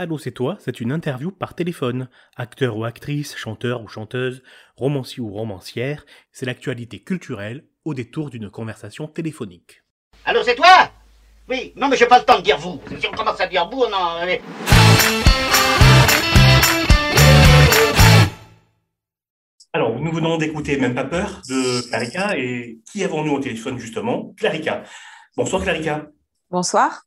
Allô, 0.00 0.16
c'est 0.16 0.30
toi, 0.30 0.56
c'est 0.60 0.80
une 0.80 0.92
interview 0.92 1.30
par 1.30 1.54
téléphone. 1.54 2.08
Acteur 2.34 2.74
ou 2.78 2.84
actrice, 2.86 3.36
chanteur 3.36 3.82
ou 3.82 3.86
chanteuse, 3.86 4.42
romancier 4.74 5.20
ou 5.22 5.30
romancière, 5.30 6.06
c'est 6.32 6.46
l'actualité 6.46 7.00
culturelle 7.00 7.66
au 7.84 7.92
détour 7.92 8.30
d'une 8.30 8.48
conversation 8.48 9.08
téléphonique. 9.08 9.82
Allô, 10.24 10.42
c'est 10.42 10.54
toi? 10.54 10.90
Oui, 11.50 11.74
non, 11.76 11.88
mais 11.88 11.98
j'ai 11.98 12.06
pas 12.06 12.18
le 12.18 12.24
temps 12.24 12.38
de 12.38 12.42
dire 12.44 12.56
vous. 12.56 12.80
Si 12.98 13.06
on 13.08 13.12
commence 13.12 13.38
à 13.42 13.46
dire 13.46 13.68
vous, 13.68 13.84
non. 13.90 14.24
mais- 14.24 14.40
Alors, 19.74 20.00
nous 20.00 20.12
venons 20.12 20.38
d'écouter 20.38 20.78
Même 20.78 20.94
pas 20.94 21.04
peur 21.04 21.42
de 21.46 21.86
Clarica 21.90 22.38
et 22.38 22.78
qui 22.90 23.04
avons-nous 23.04 23.32
au 23.34 23.40
téléphone 23.40 23.78
justement? 23.78 24.32
Clarica. 24.38 24.82
Bonsoir 25.36 25.62
Clarica. 25.62 26.06
Bonsoir. 26.50 27.02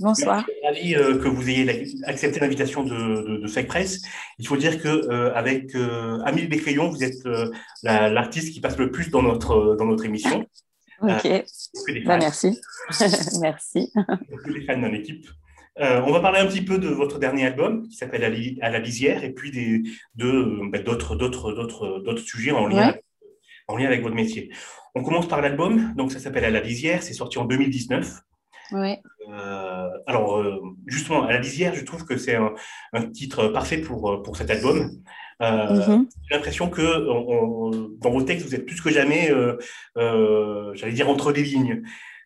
Bonsoir. 0.00 0.44
Je 0.48 0.52
suis 0.52 0.66
ravi 0.66 0.94
euh, 0.96 1.18
que 1.18 1.28
vous 1.28 1.48
ayez 1.48 1.86
accepté 2.04 2.40
l'invitation 2.40 2.82
de, 2.82 2.90
de, 2.90 3.36
de 3.42 3.46
Fake 3.48 3.66
Press. 3.68 4.02
Il 4.38 4.46
faut 4.46 4.56
dire 4.56 4.80
que 4.82 4.88
euh, 4.88 5.32
avec 5.34 5.74
euh, 5.74 6.18
Amélie 6.24 6.48
Bécrayon, 6.48 6.88
vous 6.88 7.02
êtes 7.04 7.24
euh, 7.26 7.50
la- 7.82 8.08
l'artiste 8.10 8.52
qui 8.52 8.60
passe 8.60 8.76
le 8.78 8.90
plus 8.90 9.10
dans 9.10 9.22
notre 9.22 9.76
dans 9.76 9.84
notre 9.86 10.04
émission. 10.04 10.46
Ok. 11.00 11.28
Bah, 12.06 12.18
merci. 12.18 12.58
merci. 13.40 13.92
des 14.46 14.64
fans. 14.66 14.82
Euh, 15.80 16.00
on 16.06 16.12
va 16.12 16.20
parler 16.20 16.38
un 16.38 16.46
petit 16.46 16.62
peu 16.62 16.78
de 16.78 16.88
votre 16.88 17.18
dernier 17.18 17.46
album 17.46 17.88
qui 17.88 17.96
s'appelle 17.96 18.22
à, 18.22 18.70
la 18.70 18.78
lisière 18.78 19.24
et 19.24 19.32
puis 19.32 19.50
des 19.50 19.82
de 20.14 20.70
bah, 20.70 20.78
d'autres 20.78 21.16
d'autres 21.16 21.52
d'autres 21.52 21.98
d'autres 22.04 22.22
sujets 22.22 22.52
en 22.52 22.66
lien 22.68 22.76
Ouais. 22.76 22.82
avec, 22.84 23.04
en 23.68 23.76
lien 23.76 23.86
avec 23.86 24.02
votre 24.02 24.14
métier. 24.14 24.52
On 24.94 25.02
commence 25.02 25.26
par 25.26 25.40
l'album, 25.40 25.92
donc 25.96 26.12
ça 26.12 26.20
s'appelle 26.20 26.44
À 26.44 26.50
la 26.50 26.60
lisière, 26.60 27.02
c'est 27.02 27.14
sorti 27.14 27.38
en 27.38 27.44
2019. 27.44 28.20
Euh, 29.30 29.88
alors, 30.06 30.38
euh, 30.38 30.60
justement, 30.86 31.24
à 31.24 31.32
la 31.32 31.38
lisière, 31.40 31.74
je 31.74 31.84
trouve 31.84 32.04
que 32.04 32.16
c'est 32.16 32.34
un, 32.36 32.52
un 32.92 33.06
titre 33.10 33.48
parfait 33.48 33.78
pour, 33.78 34.10
euh, 34.10 34.22
pour 34.22 34.36
cet 34.36 34.50
album. 34.50 34.90
Euh, 35.42 35.86
Mhm. 35.96 36.06
J'ai 36.28 36.34
l'impression 36.36 36.70
que 36.70 37.08
on- 37.08 37.72
on- 37.72 37.88
dans 38.00 38.10
vos 38.10 38.22
textes, 38.22 38.46
vous 38.46 38.54
êtes 38.54 38.66
plus 38.66 38.80
que 38.80 38.90
jamais, 38.90 39.30
j'allais 40.74 40.92
dire, 40.92 41.08
entre 41.08 41.32
les 41.32 41.42
lignes. 41.42 41.82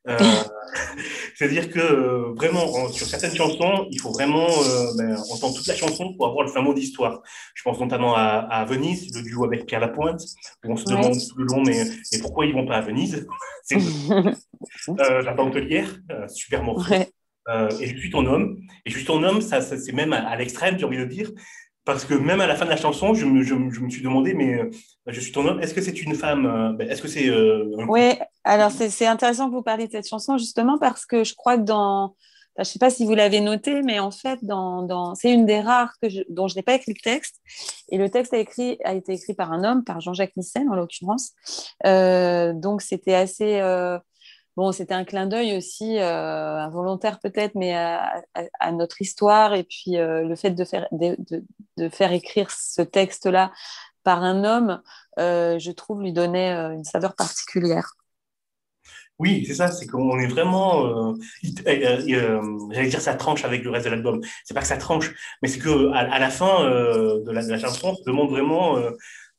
Euh, 0.09 0.17
C'est-à-dire 1.34 1.70
que 1.70 1.78
euh, 1.78 2.33
vraiment, 2.34 2.64
en- 2.64 2.89
sur 2.89 3.06
certaines 3.06 3.34
chansons, 3.34 3.87
il 3.91 4.01
faut 4.01 4.11
vraiment 4.12 4.47
euh, 4.48 4.87
ben, 4.97 5.17
entendre 5.33 5.55
toute 5.56 5.67
la 5.67 5.75
chanson 5.77 6.14
pour 6.14 6.27
avoir 6.27 6.45
le 6.47 6.53
fin 6.53 6.61
mot 6.62 6.75
d'histoire. 6.75 7.23
Je 7.55 7.62
pense 7.62 7.78
notamment 7.81 8.14
à, 8.17 8.23
à 8.51 8.64
Venise, 8.64 9.14
le 9.14 9.23
duo 9.23 9.45
avec 9.45 9.67
Pierre 9.67 9.81
Lapointe, 9.81 10.20
où 10.64 10.73
on 10.73 10.77
se 10.77 10.84
Ouais. 10.89 10.97
demande 10.97 11.12
tout 11.14 11.39
le 11.39 11.45
long, 11.45 11.62
mais, 11.64 11.84
mais 12.12 12.19
pourquoi 12.20 12.47
ils 12.47 12.53
vont 12.55 12.67
pas 12.67 12.77
à 12.77 12.81
Venise 12.81 13.27
C'est 13.64 13.79
La 14.98 15.34
Dentelière, 15.34 15.89
euh, 16.11 16.27
super 16.29 16.62
morceau. 16.62 16.91
Ouais. 16.91 17.09
Euh, 17.51 17.69
et 17.81 17.86
je 17.86 17.97
suis 17.97 18.11
ton 18.11 18.27
homme. 18.27 18.59
Et 18.84 18.91
je 18.91 18.97
suis 18.97 19.06
ton 19.06 19.23
homme, 19.23 19.41
ça, 19.41 19.61
ça, 19.62 19.79
c'est 19.79 19.92
même 19.92 20.12
à, 20.12 20.29
à 20.29 20.36
l'extrême, 20.36 20.79
j'ai 20.79 20.84
envie 20.84 20.98
de 20.98 21.05
dire. 21.06 21.31
Parce 21.89 22.05
que 22.05 22.12
même 22.12 22.42
à 22.42 22.47
la 22.47 22.55
fin 22.55 22.67
de 22.67 22.70
la 22.70 22.77
chanson, 22.77 23.14
je 23.14 23.25
me, 23.25 23.42
suis 23.89 24.03
demandé, 24.03 24.34
mais 24.34 24.61
euh, 24.61 24.70
je 25.06 25.19
suis 25.20 25.33
ton 25.33 25.47
homme, 25.47 25.58
est-ce 25.62 25.72
que 25.72 25.81
c'est 25.81 26.03
une 26.03 26.14
femme 26.14 26.45
euh, 26.45 26.72
ben, 26.75 26.86
Est-ce 26.86 27.00
que 27.00 27.08
c'est. 27.08 27.30
euh, 27.30 27.64
Oui, 27.89 28.12
alors 28.45 28.70
c'est 28.70 29.06
intéressant 29.06 29.48
que 29.48 29.55
vous 29.55 29.62
parliez 29.62 29.86
de 29.86 29.92
cette 29.92 30.06
chanson 30.06 30.36
justement 30.36 30.77
parce 30.77 31.06
que 31.06 31.25
je 31.25 31.34
crois 31.34 31.56
que 31.56 31.62
dans, 31.62 32.14
je 32.58 32.61
ne 32.61 32.64
sais 32.64 32.78
pas 32.78 32.91
si 32.91 33.06
vous 33.06 33.14
l'avez 33.14 33.41
noté, 33.41 33.80
mais 33.80 34.00
en 34.00 34.11
fait, 34.11 34.39
dans, 34.42 35.14
c'est 35.14 35.33
une 35.33 35.47
des 35.47 35.62
rares 35.62 35.95
que 36.03 36.08
dont 36.30 36.47
je 36.47 36.56
n'ai 36.56 36.62
pas 36.62 36.75
écrit 36.75 36.92
le 36.92 37.03
texte. 37.03 37.36
Et 37.89 37.97
le 37.97 38.11
texte 38.11 38.34
a, 38.34 38.39
écrit, 38.39 38.77
a 38.84 38.92
été 38.92 39.14
écrit 39.14 39.33
par 39.33 39.50
un 39.50 39.64
homme, 39.64 39.83
par 39.83 40.02
Jean-Jacques 40.02 40.36
Nissen 40.36 40.69
en 40.69 40.75
l'occurrence. 40.75 41.33
Donc 41.83 42.83
c'était 42.83 43.14
assez. 43.14 43.62
Bon, 44.59 44.73
c'était 44.73 44.95
un 44.95 45.05
clin 45.05 45.28
d'œil 45.28 45.56
aussi, 45.56 46.01
euh, 46.01 46.59
involontaire 46.59 47.20
peut-être, 47.20 47.55
mais 47.55 47.77
à, 47.77 48.73
notre 48.73 49.01
histoire 49.01 49.55
et 49.55 49.62
puis 49.62 49.97
euh, 49.97 50.25
le 50.25 50.34
fait 50.34 50.51
de 50.51 50.64
faire, 50.64 50.89
de, 50.91 51.89
faire 51.89 52.11
écrire 52.11 52.51
ce 52.51 52.83
texte-là 52.83 53.53
par 54.03 54.25
un 54.25 54.42
homme, 54.42 54.83
euh, 55.20 55.61
je 55.61 55.70
trouve, 55.70 56.03
lui 56.03 56.12
donnait 56.12 56.51
une 56.51 56.83
saveur 56.83 57.14
particulière. 57.14 57.92
Oui, 59.20 59.45
c'est 59.46 59.55
ça, 59.55 59.69
c'est 59.69 59.86
qu'on 59.86 60.19
est 60.19 60.27
vraiment. 60.27 61.14
J'allais 61.45 62.89
dire 62.89 63.01
ça 63.01 63.14
tranche 63.14 63.45
avec 63.45 63.63
le 63.63 63.70
reste 63.70 63.85
de 63.85 63.90
l'album. 63.90 64.20
C'est 64.45 64.55
pas 64.55 64.63
que 64.63 64.67
ça 64.67 64.77
tranche, 64.77 65.14
mais 65.40 65.46
c'est 65.46 65.61
que 65.61 65.92
à, 65.92 66.19
la 66.19 66.30
fin 66.30 66.64
de, 66.64 67.30
la, 67.30 67.45
de 67.45 67.51
la 67.51 67.58
chanson, 67.61 67.90
on 67.90 67.95
se 67.95 68.02
demande 68.05 68.30
vraiment. 68.30 68.77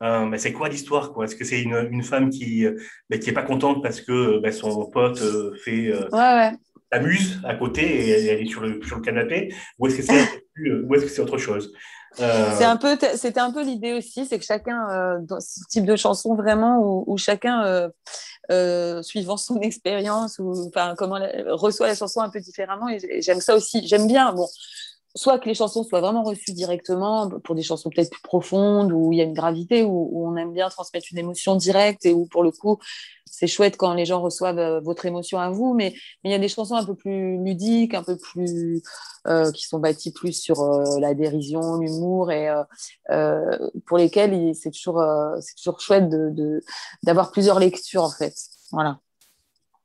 Euh, 0.01 0.31
euh, 0.31 0.37
c'est 0.37 0.53
quoi 0.53 0.69
l'histoire 0.69 1.11
quoi? 1.13 1.25
Est-ce 1.25 1.35
que 1.35 1.43
c'est 1.43 1.61
une, 1.61 1.87
une 1.91 2.03
femme 2.03 2.29
qui 2.29 2.65
euh, 2.65 2.75
ben, 3.09 3.19
qui 3.19 3.29
est 3.29 3.33
pas 3.33 3.43
contente 3.43 3.83
parce 3.83 4.01
que 4.01 4.39
ben, 4.39 4.51
son 4.51 4.85
pote 4.85 5.21
euh, 5.21 5.53
fait 5.63 5.87
euh, 5.87 6.07
Ouais, 6.11 6.19
ouais. 6.19 6.51
s'amuse 6.91 7.41
à 7.43 7.55
côté 7.55 7.81
et 7.83 8.25
elle, 8.27 8.41
est 8.41 8.45
sur 8.49 8.61
le 8.61 8.81
sur 8.83 8.95
le 8.97 9.01
canapé? 9.01 9.53
Ou 9.77 9.87
est-ce 9.87 9.97
que 9.97 10.03
c'est 10.03 10.15
euh, 10.67 10.85
ou 10.87 10.95
est-ce 10.95 11.03
que 11.05 11.09
c'est 11.11 11.21
autre 11.21 11.37
chose? 11.37 11.73
Euh, 12.19 12.49
C'est 12.57 12.63
un 12.65 12.75
peu, 12.77 12.97
c'était 13.15 13.39
un 13.39 13.51
peu 13.51 13.63
l'idée 13.63 13.93
aussi, 13.93 14.25
c'est 14.25 14.39
que 14.39 14.45
chacun, 14.45 14.89
euh, 14.89 15.19
dans 15.21 15.39
ce 15.39 15.59
type 15.69 15.85
de 15.85 15.95
chanson 15.95 16.33
vraiment, 16.35 16.79
où, 16.79 17.03
où 17.05 17.17
chacun, 17.17 17.63
euh, 17.65 17.87
euh, 18.51 19.01
suivant 19.03 19.37
son 19.37 19.59
expérience, 19.61 20.39
ou 20.39 20.53
enfin 20.67 20.95
comment 20.97 21.17
la- 21.19 21.31
reçoit 21.53 21.87
la 21.87 21.95
chanson 21.95 22.21
un 22.21 22.29
peu 22.29 22.39
différemment, 22.39 22.89
et 22.89 22.99
j'ai- 22.99 23.21
j'aime 23.21 23.41
ça 23.41 23.55
aussi. 23.55 23.87
J'aime 23.87 24.07
bien, 24.07 24.33
bon, 24.33 24.47
soit 25.15 25.39
que 25.39 25.47
les 25.47 25.55
chansons 25.55 25.83
soient 25.83 26.01
vraiment 26.01 26.23
reçues 26.23 26.53
directement 26.53 27.29
pour 27.43 27.55
des 27.55 27.63
chansons 27.63 27.89
peut-être 27.89 28.11
plus 28.11 28.21
profondes, 28.21 28.91
où 28.91 29.11
il 29.11 29.17
y 29.17 29.21
a 29.21 29.23
une 29.23 29.33
gravité, 29.33 29.83
où, 29.83 30.27
on 30.27 30.35
aime 30.35 30.53
bien 30.53 30.69
transmettre 30.69 31.07
une 31.11 31.17
émotion 31.17 31.55
directe, 31.55 32.05
et 32.05 32.13
où 32.13 32.25
pour 32.27 32.43
le 32.43 32.51
coup, 32.51 32.77
c'est 33.25 33.47
chouette 33.47 33.77
quand 33.77 33.93
les 33.93 34.05
gens 34.05 34.21
reçoivent 34.21 34.59
euh, 34.59 34.79
votre 34.81 35.05
émotion 35.05 35.39
à 35.39 35.49
vous, 35.49 35.73
mais 35.73 35.93
il 36.23 36.31
y 36.31 36.33
a 36.33 36.39
des 36.39 36.47
chansons 36.47 36.75
un 36.75 36.85
peu 36.85 36.95
plus 36.95 37.43
ludiques, 37.43 37.93
un 37.93 38.03
peu 38.03 38.17
plus 38.17 38.81
euh, 39.27 39.51
qui 39.51 39.65
sont 39.65 39.79
bâties 39.79 40.11
plus 40.11 40.33
sur 40.33 40.61
euh, 40.61 40.99
la 40.99 41.13
dérision, 41.13 41.77
l'humour 41.77 42.31
et 42.31 42.49
pour 43.85 43.97
lesquelles 43.97 44.53
c'est 44.55 44.71
toujours 44.71 45.03
c'est 45.41 45.55
toujours 45.55 45.79
chouette 45.79 46.09
d'avoir 47.03 47.31
plusieurs 47.31 47.59
lectures 47.59 48.03
en 48.03 48.11
fait. 48.11 48.33
Voilà. 48.71 48.99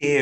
Et, 0.01 0.21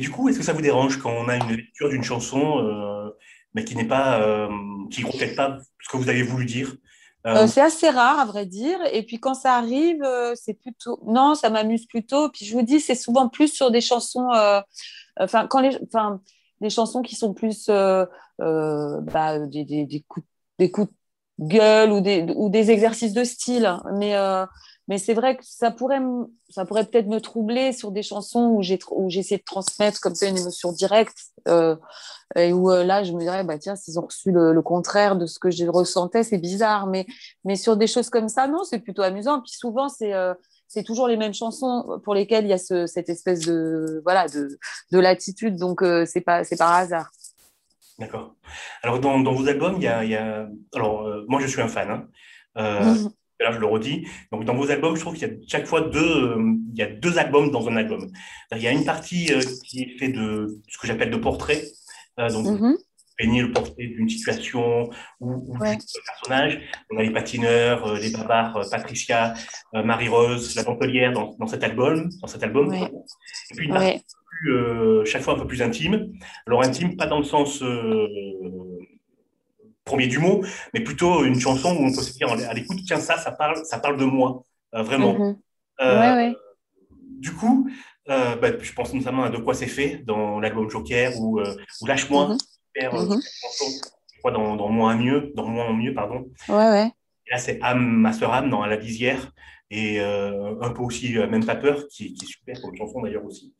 du 0.00 0.10
coup, 0.10 0.28
est-ce 0.28 0.38
que 0.38 0.44
ça 0.44 0.54
vous 0.54 0.62
dérange 0.62 0.98
quand 0.98 1.10
on 1.10 1.28
a 1.28 1.36
une 1.36 1.48
lecture 1.48 1.90
d'une 1.90 2.02
chanson 2.02 3.12
mais 3.54 3.64
qui 3.64 3.76
n'est 3.76 3.88
pas, 3.88 4.20
euh, 4.22 4.48
qui 4.90 5.04
reflète 5.04 5.36
pas 5.36 5.58
ce 5.82 5.88
que 5.88 5.96
vous 5.96 6.08
avez 6.08 6.22
voulu 6.22 6.44
dire. 6.46 6.74
Euh, 7.26 7.44
Euh, 7.44 7.46
c'est 7.46 7.60
assez 7.60 7.90
rare 7.90 8.18
à 8.20 8.24
vrai 8.24 8.46
dire. 8.46 8.78
Et 8.92 9.02
puis 9.02 9.18
quand 9.18 9.34
ça 9.34 9.54
arrive 9.54 10.02
c'est 10.34 10.54
plutôt 10.54 11.00
non 11.06 11.34
ça 11.34 11.50
m'amuse 11.50 11.86
plutôt. 11.86 12.28
Puis 12.30 12.46
je 12.46 12.52
vous 12.54 12.62
dis 12.62 12.80
c'est 12.80 12.94
souvent 12.94 13.28
plus 13.28 13.48
sur 13.48 13.70
des 13.70 13.80
chansons 13.80 14.28
enfin 15.18 15.46
quand 15.48 15.60
les 15.60 15.76
enfin 15.82 16.20
des 16.60 16.70
chansons 16.70 17.02
qui 17.02 17.16
sont 17.16 17.34
plus 17.34 17.68
bah, 17.68 19.38
des, 19.46 19.64
des, 19.64 19.84
des 19.84 20.00
coups 20.08 20.26
des 20.58 20.70
coups 20.70 20.92
de 21.38 21.48
gueule 21.48 21.92
ou 21.92 22.00
des 22.00 22.26
ou 22.36 22.48
des 22.50 22.70
exercices 22.70 23.12
de 23.14 23.24
style. 23.24 23.76
Mais 23.98 24.14
mais 24.88 24.98
c'est 24.98 25.14
vrai 25.14 25.36
que 25.36 25.44
ça 25.44 25.70
pourrait 25.70 26.00
ça 26.48 26.64
pourrait 26.64 26.84
peut-être 26.86 27.06
me 27.06 27.20
troubler 27.20 27.72
sur 27.72 27.90
des 27.92 28.02
chansons 28.02 28.48
où 28.56 28.62
j'ai 28.62 28.78
où 28.90 29.08
j'essaie 29.10 29.36
de 29.36 29.42
transmettre 29.44 30.00
comme 30.00 30.14
ça 30.14 30.26
une 30.26 30.38
émotion 30.38 30.72
directe 30.72 31.18
euh, 31.46 31.76
et 32.36 32.52
où 32.52 32.70
euh, 32.70 32.84
là 32.84 33.04
je 33.04 33.12
me 33.12 33.20
dirais 33.20 33.44
bah 33.44 33.58
tiens 33.58 33.76
s'ils 33.76 33.98
ont 33.98 34.06
reçu 34.06 34.30
le, 34.32 34.52
le 34.52 34.62
contraire 34.62 35.16
de 35.16 35.26
ce 35.26 35.38
que 35.38 35.50
je 35.50 35.66
ressentais 35.66 36.24
c'est 36.24 36.38
bizarre 36.38 36.86
mais 36.86 37.06
mais 37.44 37.56
sur 37.56 37.76
des 37.76 37.86
choses 37.86 38.10
comme 38.10 38.28
ça 38.28 38.46
non 38.48 38.64
c'est 38.64 38.80
plutôt 38.80 39.02
amusant 39.02 39.40
puis 39.40 39.52
souvent 39.52 39.88
c'est 39.88 40.14
euh, 40.14 40.34
c'est 40.66 40.82
toujours 40.82 41.08
les 41.08 41.16
mêmes 41.16 41.32
chansons 41.34 42.00
pour 42.04 42.14
lesquelles 42.14 42.44
il 42.44 42.50
y 42.50 42.52
a 42.52 42.58
ce, 42.58 42.86
cette 42.86 43.08
espèce 43.08 43.40
de 43.46 44.00
voilà 44.04 44.26
de, 44.28 44.58
de 44.92 44.98
latitude 44.98 45.56
donc 45.56 45.82
c'est 46.06 46.20
pas 46.20 46.44
c'est 46.44 46.56
par 46.56 46.72
hasard 46.72 47.10
D'accord. 47.98 48.36
Alors, 48.84 49.00
dans, 49.00 49.18
dans 49.18 49.32
vos 49.34 49.48
albums, 49.48 49.74
il 49.78 49.82
y 49.82 49.88
a, 49.88 50.04
il 50.04 50.10
y 50.10 50.14
a- 50.14 50.48
alors, 50.72 51.04
moi, 51.26 51.40
je 51.40 51.48
suis 51.48 51.60
un 51.60 51.66
fan. 51.66 51.90
hein. 51.90 52.06
Euh, 52.56 52.94
là, 53.40 53.52
je 53.52 53.58
le 53.58 53.66
redis. 53.66 54.06
Donc, 54.32 54.44
dans 54.44 54.54
vos 54.54 54.70
albums, 54.70 54.96
je 54.96 55.00
trouve 55.00 55.14
qu'il 55.14 55.28
y 55.28 55.30
a 55.30 55.34
chaque 55.46 55.66
fois 55.66 55.80
deux, 55.82 56.00
euh, 56.00 56.54
il 56.72 56.78
y 56.78 56.82
a 56.82 56.86
deux 56.86 57.18
albums 57.18 57.50
dans 57.50 57.68
un 57.68 57.76
album. 57.76 58.10
Il 58.52 58.62
y 58.62 58.66
a 58.68 58.72
une 58.72 58.84
partie 58.84 59.32
euh, 59.32 59.40
qui 59.64 59.82
est 59.82 59.98
faite 59.98 60.12
de 60.14 60.58
ce 60.68 60.78
que 60.78 60.86
j'appelle 60.86 61.10
de 61.10 61.16
portrait. 61.16 61.62
Euh, 62.18 62.28
donc, 62.30 62.46
Mhm. 62.46 62.76
peigner 63.16 63.42
le 63.42 63.50
portrait 63.52 63.86
d'une 63.86 64.08
situation 64.08 64.90
ou, 65.20 65.32
ou 65.32 65.58
Ouais. 65.58 65.76
d'un 65.76 66.00
personnage. 66.06 66.60
On 66.92 66.98
a 66.98 67.02
les 67.02 67.10
patineurs, 67.12 67.94
les 67.94 68.14
euh, 68.14 68.62
Patricia, 68.70 69.34
Marie-Rose, 69.72 70.54
la 70.54 70.62
Dentelière 70.62 71.12
dans, 71.12 71.34
dans 71.38 71.46
cet 71.48 71.64
album. 71.64 72.08
Dans 72.20 72.28
cet 72.28 72.42
album 72.44 72.68
Ouais. 72.68 72.90
Et 73.50 73.54
puis 73.56 73.66
une 73.66 73.72
partie 73.72 73.86
ouais 73.86 74.02
plus, 74.40 75.06
chaque 75.06 75.22
fois 75.22 75.34
un 75.34 75.38
peu 75.38 75.48
plus 75.48 75.62
intime. 75.62 76.12
Alors 76.46 76.62
intime, 76.62 76.96
pas 76.96 77.08
dans 77.08 77.18
le 77.18 77.24
sens 77.24 77.60
premier 79.88 80.06
du 80.06 80.18
mot, 80.18 80.44
mais 80.74 80.80
plutôt 80.80 81.24
une 81.24 81.38
chanson 81.40 81.70
où 81.76 81.84
on 81.88 81.92
peut 81.94 82.02
se 82.02 82.12
dire 82.12 82.30
à 82.30 82.54
l'écoute, 82.54 82.80
tiens 82.86 83.00
ça, 83.00 83.16
ça 83.18 83.32
parle, 83.32 83.56
ça 83.64 83.78
parle 83.78 83.96
de 83.96 84.04
moi, 84.04 84.42
euh, 84.74 84.82
vraiment. 84.82 85.14
Mhm. 85.18 85.36
Euh, 85.80 86.00
ouais 86.00 86.14
ouais 86.20 86.36
Du 87.24 87.32
coup, 87.32 87.68
euh, 88.10 88.36
bah, 88.36 88.48
je 88.60 88.72
pense 88.72 88.92
notamment 88.94 89.24
à 89.24 89.30
De 89.30 89.38
quoi 89.38 89.54
c'est 89.54 89.66
fait 89.78 90.02
dans 90.06 90.40
l'album 90.40 90.68
Joker 90.70 91.12
ou, 91.20 91.40
ou 91.40 91.86
Lâche-moi, 91.86 92.28
Mhm. 92.28 92.38
Mhm. 93.10 93.20
je 94.14 94.18
crois 94.20 94.30
dans, 94.32 94.56
dans 94.56 94.68
Moins 94.68 94.96
mieux, 94.96 95.32
dans 95.34 95.46
Moins 95.48 95.72
mieux, 95.72 95.94
pardon. 95.94 96.26
ouais 96.48 96.68
ouais 96.74 96.86
Et 97.26 97.30
là, 97.32 97.38
c'est 97.38 97.58
Âme, 97.62 97.84
ma 98.04 98.12
sœur 98.12 98.32
Âme 98.32 98.50
dans 98.50 98.64
La 98.66 98.76
Lisière 98.76 99.32
et 99.70 100.00
euh, 100.00 100.54
un 100.60 100.70
peu 100.70 100.82
aussi 100.82 101.14
Même 101.14 101.44
pas 101.44 101.56
peur, 101.56 101.86
qui, 101.88 102.14
qui, 102.14 102.24
est 102.24 102.28
super 102.28 102.60
comme 102.60 102.74
chanson 102.76 103.02
d'ailleurs 103.02 103.24
aussi. 103.24 103.54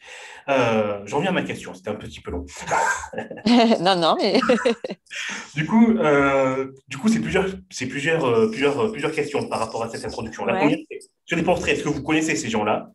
Euh, 0.49 1.01
J'en 1.05 1.21
viens 1.21 1.31
à 1.31 1.35
ma 1.35 1.43
question, 1.43 1.75
c'était 1.75 1.91
un 1.91 1.95
petit 1.95 2.21
peu 2.21 2.31
long. 2.31 2.47
non, 3.81 3.97
non, 3.97 4.17
mais. 4.19 4.41
du 5.55 5.67
coup, 5.67 5.91
euh, 5.99 6.73
du 6.89 6.97
coup, 6.97 7.09
c'est 7.09 7.21
plusieurs, 7.21 7.47
c'est 7.71 7.87
plusieurs, 7.87 8.25
euh, 8.25 8.49
plusieurs, 8.49 8.91
plusieurs 8.91 9.13
questions 9.13 9.47
par 9.49 9.59
rapport 9.59 9.83
à 9.83 9.91
cette 9.91 10.05
introduction. 10.05 10.47
La 10.47 10.57
première, 10.57 10.79
sur 11.27 11.37
les 11.37 11.43
portraits, 11.43 11.75
est-ce 11.75 11.85
que 11.85 11.91
vous 11.91 12.03
connaissez 12.03 12.37
ces 12.37 12.49
gens-là? 12.49 12.89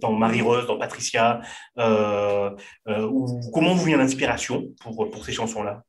Dans 0.00 0.12
Marie-Rose, 0.12 0.66
dans 0.66 0.78
Patricia, 0.78 1.42
ou 1.76 3.40
comment 3.52 3.74
vous 3.74 3.84
vient 3.84 3.98
l'inspiration 3.98 4.64
pour, 4.80 5.10
pour 5.10 5.24
ces 5.24 5.32
chansons-là? 5.32 5.84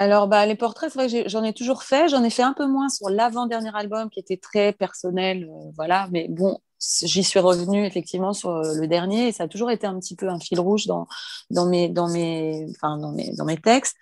Alors, 0.00 0.28
bah, 0.28 0.46
les 0.46 0.54
portraits, 0.54 0.90
c'est 0.90 0.98
vrai 0.98 1.28
j'en 1.28 1.44
ai, 1.44 1.52
toujours 1.52 1.82
fait. 1.82 2.08
J'en 2.08 2.24
ai 2.24 2.30
fait 2.30 2.42
un 2.42 2.54
peu 2.54 2.66
moins 2.66 2.88
sur 2.88 3.10
l'avant-dernier 3.10 3.70
album 3.74 4.08
qui 4.08 4.18
était 4.18 4.38
très 4.38 4.72
personnel. 4.72 5.44
Euh, 5.44 5.70
voilà, 5.76 6.08
mais 6.10 6.26
bon, 6.30 6.58
j'y 6.80 7.22
suis 7.22 7.38
revenue 7.38 7.84
effectivement 7.84 8.32
sur 8.32 8.50
euh, 8.50 8.74
le 8.74 8.86
dernier 8.86 9.28
et 9.28 9.32
ça 9.32 9.44
a 9.44 9.48
toujours 9.48 9.70
été 9.70 9.86
un 9.86 9.98
petit 9.98 10.16
peu 10.16 10.28
un 10.28 10.38
fil 10.38 10.58
rouge 10.58 10.86
dans, 10.86 11.06
dans, 11.50 11.66
mes, 11.66 11.88
dans, 11.88 12.08
mes, 12.08 12.66
enfin, 12.70 12.96
dans, 12.96 13.12
mes, 13.12 13.32
dans 13.36 13.44
mes 13.44 13.58
textes. 13.58 13.96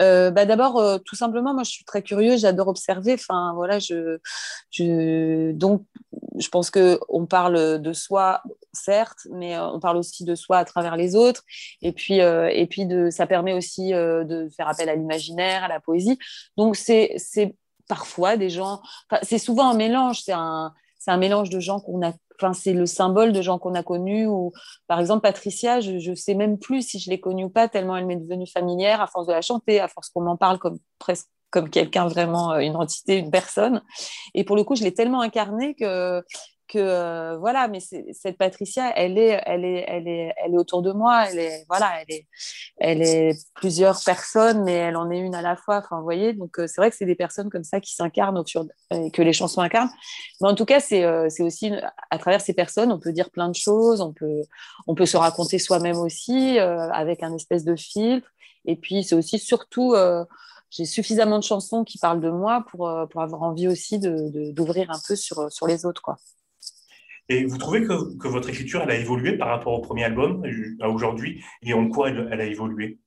Euh, 0.00 0.30
bah 0.30 0.44
D'abord, 0.44 0.78
euh, 0.78 0.98
tout 0.98 1.14
simplement, 1.14 1.54
moi 1.54 1.62
je 1.62 1.70
suis 1.70 1.84
très 1.84 2.02
curieuse, 2.02 2.40
j'adore 2.40 2.68
observer. 2.68 3.14
Enfin, 3.14 3.52
voilà, 3.54 3.78
je, 3.78 4.18
donc, 5.52 5.84
je 6.38 6.48
pense 6.48 6.70
qu'on 6.70 7.26
parle 7.26 7.80
de 7.80 7.92
soi, 7.92 8.42
certes, 8.72 9.26
mais 9.30 9.58
on 9.58 9.80
parle 9.80 9.96
aussi 9.96 10.24
de 10.24 10.34
soi 10.34 10.58
à 10.58 10.64
travers 10.64 10.96
les 10.96 11.14
autres. 11.14 11.42
Et 11.80 11.92
puis, 11.92 12.16
et 12.16 12.66
puis 12.68 12.86
de, 12.86 13.08
ça 13.10 13.26
permet 13.26 13.54
aussi 13.54 13.90
de 13.92 14.48
faire 14.56 14.68
appel 14.68 14.88
à 14.88 14.96
l'imaginaire, 14.96 15.64
à 15.64 15.68
la 15.68 15.80
poésie. 15.80 16.18
Donc, 16.56 16.76
c'est 16.76 17.16
parfois 17.88 18.36
des 18.36 18.50
gens, 18.50 18.82
c'est 19.22 19.38
souvent 19.38 19.70
un 19.70 19.74
mélange, 19.74 20.20
c'est 20.22 20.32
un 20.32 20.74
c'est 21.06 21.12
un 21.12 21.18
mélange 21.18 21.50
de 21.50 21.60
gens 21.60 21.78
qu'on 21.78 22.04
a 22.04 22.12
Enfin, 22.38 22.52
c'est 22.52 22.74
le 22.74 22.84
symbole 22.84 23.32
de 23.32 23.40
gens 23.40 23.58
qu'on 23.58 23.74
a 23.74 23.82
connus. 23.82 24.26
Ou, 24.26 24.52
par 24.88 25.00
exemple, 25.00 25.22
Patricia, 25.22 25.80
je 25.80 26.10
ne 26.10 26.14
sais 26.14 26.34
même 26.34 26.58
plus 26.58 26.82
si 26.82 26.98
je 26.98 27.08
l'ai 27.08 27.18
connue 27.18 27.44
ou 27.44 27.48
pas, 27.48 27.66
tellement 27.66 27.96
elle 27.96 28.04
m'est 28.04 28.16
devenue 28.16 28.46
familière 28.46 29.00
à 29.00 29.06
force 29.06 29.26
de 29.26 29.32
la 29.32 29.40
chanter, 29.40 29.80
à 29.80 29.88
force 29.88 30.10
qu'on 30.10 30.20
m'en 30.20 30.36
parle 30.36 30.58
comme 30.58 30.78
presque 30.98 31.28
comme 31.50 31.70
quelqu'un 31.70 32.08
vraiment, 32.08 32.52
euh, 32.52 32.58
une 32.58 32.76
entité, 32.76 33.16
une 33.16 33.30
personne. 33.30 33.80
Et 34.34 34.44
pour 34.44 34.56
le 34.56 34.64
coup, 34.64 34.76
je 34.76 34.82
l'ai 34.82 34.92
tellement 34.92 35.22
incarnée 35.22 35.74
que 35.74 36.22
que 36.66 36.78
euh, 36.78 37.36
voilà, 37.38 37.68
mais 37.68 37.80
cette 37.80 38.38
Patricia, 38.38 38.92
elle 38.96 39.18
est, 39.18 39.40
elle 39.46 39.64
est, 39.64 39.84
elle 39.86 40.08
est, 40.08 40.34
elle 40.36 40.54
est 40.54 40.58
autour 40.58 40.82
de 40.82 40.92
moi. 40.92 41.26
Elle 41.30 41.38
est, 41.38 41.64
voilà, 41.68 42.00
elle 42.00 42.14
est, 42.14 42.26
elle 42.78 43.02
est 43.02 43.32
plusieurs 43.54 44.00
personnes, 44.04 44.64
mais 44.64 44.72
elle 44.72 44.96
en 44.96 45.10
est 45.10 45.18
une 45.18 45.34
à 45.34 45.42
la 45.42 45.56
fois. 45.56 45.78
Enfin, 45.78 46.00
voyez, 46.02 46.32
donc 46.32 46.58
euh, 46.58 46.66
c'est 46.66 46.80
vrai 46.80 46.90
que 46.90 46.96
c'est 46.96 47.06
des 47.06 47.14
personnes 47.14 47.50
comme 47.50 47.64
ça 47.64 47.80
qui 47.80 47.94
s'incarnent 47.94 48.42
fur 48.46 48.66
que 49.12 49.22
les 49.22 49.32
chansons 49.32 49.60
incarnent. 49.60 49.90
Mais 50.40 50.48
en 50.48 50.54
tout 50.54 50.64
cas, 50.64 50.80
c'est, 50.80 51.04
euh, 51.04 51.28
aussi 51.40 51.72
à 52.10 52.18
travers 52.18 52.40
ces 52.40 52.54
personnes, 52.54 52.92
on 52.92 52.98
peut 52.98 53.12
dire 53.12 53.30
plein 53.30 53.48
de 53.48 53.54
choses. 53.54 54.00
On 54.00 54.12
peut, 54.12 54.42
on 54.86 54.94
peut 54.94 55.06
se 55.06 55.16
raconter 55.16 55.58
soi-même 55.58 55.98
aussi 55.98 56.58
avec 56.58 57.22
un 57.22 57.34
espèce 57.34 57.64
de 57.64 57.76
filtre. 57.76 58.28
Et 58.64 58.76
puis 58.76 59.04
c'est 59.04 59.14
aussi 59.14 59.38
surtout 59.38 59.94
j'ai 60.70 60.84
suffisamment 60.84 61.38
de 61.38 61.44
chansons 61.44 61.84
qui 61.84 61.98
parlent 61.98 62.20
de 62.20 62.30
moi 62.30 62.64
pour, 62.70 62.90
pour 63.10 63.22
avoir 63.22 63.42
envie 63.42 63.68
aussi 63.68 63.98
de, 63.98 64.50
d'ouvrir 64.52 64.90
un 64.90 64.98
peu 65.06 65.14
sur, 65.14 65.50
sur 65.52 65.66
les 65.66 65.86
autres. 65.86 66.02
Quoi. 66.02 66.18
Et 67.28 67.44
vous 67.44 67.58
trouvez 67.58 67.82
que, 67.82 68.28
votre 68.28 68.48
écriture, 68.48 68.82
elle 68.82 68.90
a 68.90 68.98
évolué 68.98 69.36
par 69.36 69.48
rapport 69.48 69.72
au 69.72 69.80
premier 69.80 70.04
album 70.04 70.42
à 70.80 70.88
aujourd'hui 70.88 71.44
Et 71.62 71.74
en 71.74 71.88
quoi 71.88 72.10
elle 72.10 72.40
a 72.40 72.44
évolué? 72.44 72.98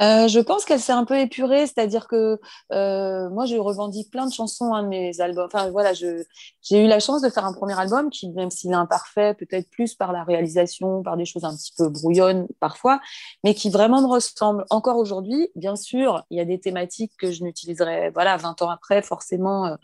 Euh, 0.00 0.28
je 0.28 0.40
pense 0.40 0.64
qu'elle 0.64 0.80
s'est 0.80 0.92
un 0.92 1.04
peu 1.04 1.18
épurée, 1.18 1.66
c'est-à-dire 1.66 2.08
que 2.08 2.40
euh, 2.72 3.28
moi, 3.28 3.44
je 3.44 3.56
revendique 3.56 4.10
plein 4.10 4.26
de 4.26 4.32
chansons, 4.32 4.74
de 4.82 4.88
mes 4.88 5.20
albums. 5.20 5.46
Enfin, 5.52 5.70
voilà, 5.70 5.92
j'ai 5.92 6.24
eu 6.72 6.86
la 6.86 7.00
chance 7.00 7.20
de 7.20 7.28
faire 7.28 7.44
un 7.44 7.52
premier 7.52 7.78
album 7.78 8.08
qui, 8.08 8.30
même 8.30 8.50
s'il 8.50 8.70
est 8.70 8.74
imparfait, 8.74 9.34
peut-être 9.34 9.68
plus 9.68 9.94
par 9.94 10.12
la 10.12 10.24
réalisation, 10.24 11.02
par 11.02 11.18
des 11.18 11.26
choses 11.26 11.44
un 11.44 11.54
petit 11.54 11.72
peu 11.76 11.90
brouillonnes 11.90 12.46
parfois, 12.60 13.00
mais 13.44 13.54
qui 13.54 13.68
vraiment 13.68 14.00
me 14.00 14.06
ressemble 14.06 14.64
encore 14.70 14.96
aujourd'hui. 14.96 15.50
Bien 15.54 15.76
sûr, 15.76 16.24
il 16.30 16.38
y 16.38 16.40
a 16.40 16.46
des 16.46 16.58
thématiques 16.58 17.12
que 17.18 17.30
je 17.30 17.44
n'utiliserai, 17.44 18.10
voilà, 18.10 18.38
20 18.38 18.62
ans 18.62 18.70
après, 18.70 19.02
forcément, 19.02 19.66
euh, 19.66 19.76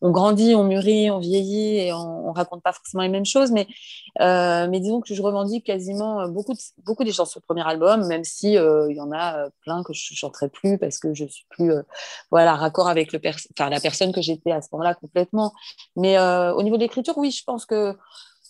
on 0.00 0.10
grandit, 0.10 0.54
on 0.54 0.64
mûrit, 0.64 1.10
on 1.10 1.18
vieillit 1.18 1.76
et 1.80 1.92
on, 1.92 2.28
on 2.28 2.32
raconte 2.32 2.62
pas 2.62 2.72
forcément 2.72 3.02
les 3.02 3.10
mêmes 3.10 3.26
choses, 3.26 3.52
mais, 3.52 3.66
disons 4.80 5.02
que 5.02 5.14
je 5.14 5.20
revendique 5.20 5.66
quasiment 5.66 6.26
beaucoup, 6.28 6.54
beaucoup 6.84 7.04
des 7.04 7.12
chansons 7.12 7.40
du 7.40 7.44
premier 7.44 7.66
album, 7.66 8.06
même 8.06 8.24
si 8.24 8.52
il 8.54 8.94
y 8.96 9.00
en 9.00 9.12
a 9.12 9.49
plein 9.62 9.82
que 9.82 9.92
je 9.92 10.14
chanterai 10.14 10.48
plus 10.48 10.78
parce 10.78 10.98
que 10.98 11.14
je 11.14 11.24
suis 11.26 11.46
plus 11.50 11.72
euh, 11.72 11.82
voilà 12.30 12.54
raccord 12.54 12.88
avec 12.88 13.12
le 13.12 13.20
enfin, 13.58 13.70
la 13.70 13.80
personne 13.80 14.12
que 14.12 14.20
j'étais 14.20 14.52
à 14.52 14.62
ce 14.62 14.68
moment-là 14.72 14.94
complètement. 14.94 15.52
Mais 15.96 16.18
euh, 16.18 16.52
au 16.54 16.62
niveau 16.62 16.76
de 16.76 16.82
l'écriture, 16.82 17.16
oui, 17.18 17.30
je 17.30 17.44
pense 17.44 17.66
que 17.66 17.96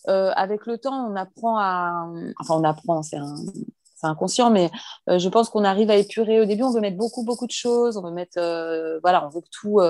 euh, 0.08 0.32
avec 0.34 0.66
le 0.66 0.78
temps, 0.78 1.10
on 1.10 1.16
apprend 1.16 1.58
à, 1.58 2.06
enfin 2.40 2.54
on 2.54 2.64
apprend, 2.64 3.02
c'est 3.02 3.18
un, 3.18 3.34
c'est 3.96 4.06
inconscient, 4.06 4.50
mais 4.50 4.70
je 5.08 5.28
pense 5.28 5.50
qu'on 5.50 5.64
arrive 5.64 5.90
à 5.90 5.96
épurer. 5.96 6.40
Au 6.40 6.46
début, 6.46 6.62
on 6.62 6.72
veut 6.72 6.80
mettre 6.80 6.96
beaucoup, 6.96 7.22
beaucoup 7.22 7.46
de 7.46 7.52
choses. 7.52 7.98
On 7.98 8.02
veut 8.02 8.12
mettre, 8.12 8.40
voilà, 9.02 9.26
on 9.26 9.28
veut 9.28 9.42
tout, 9.50 9.80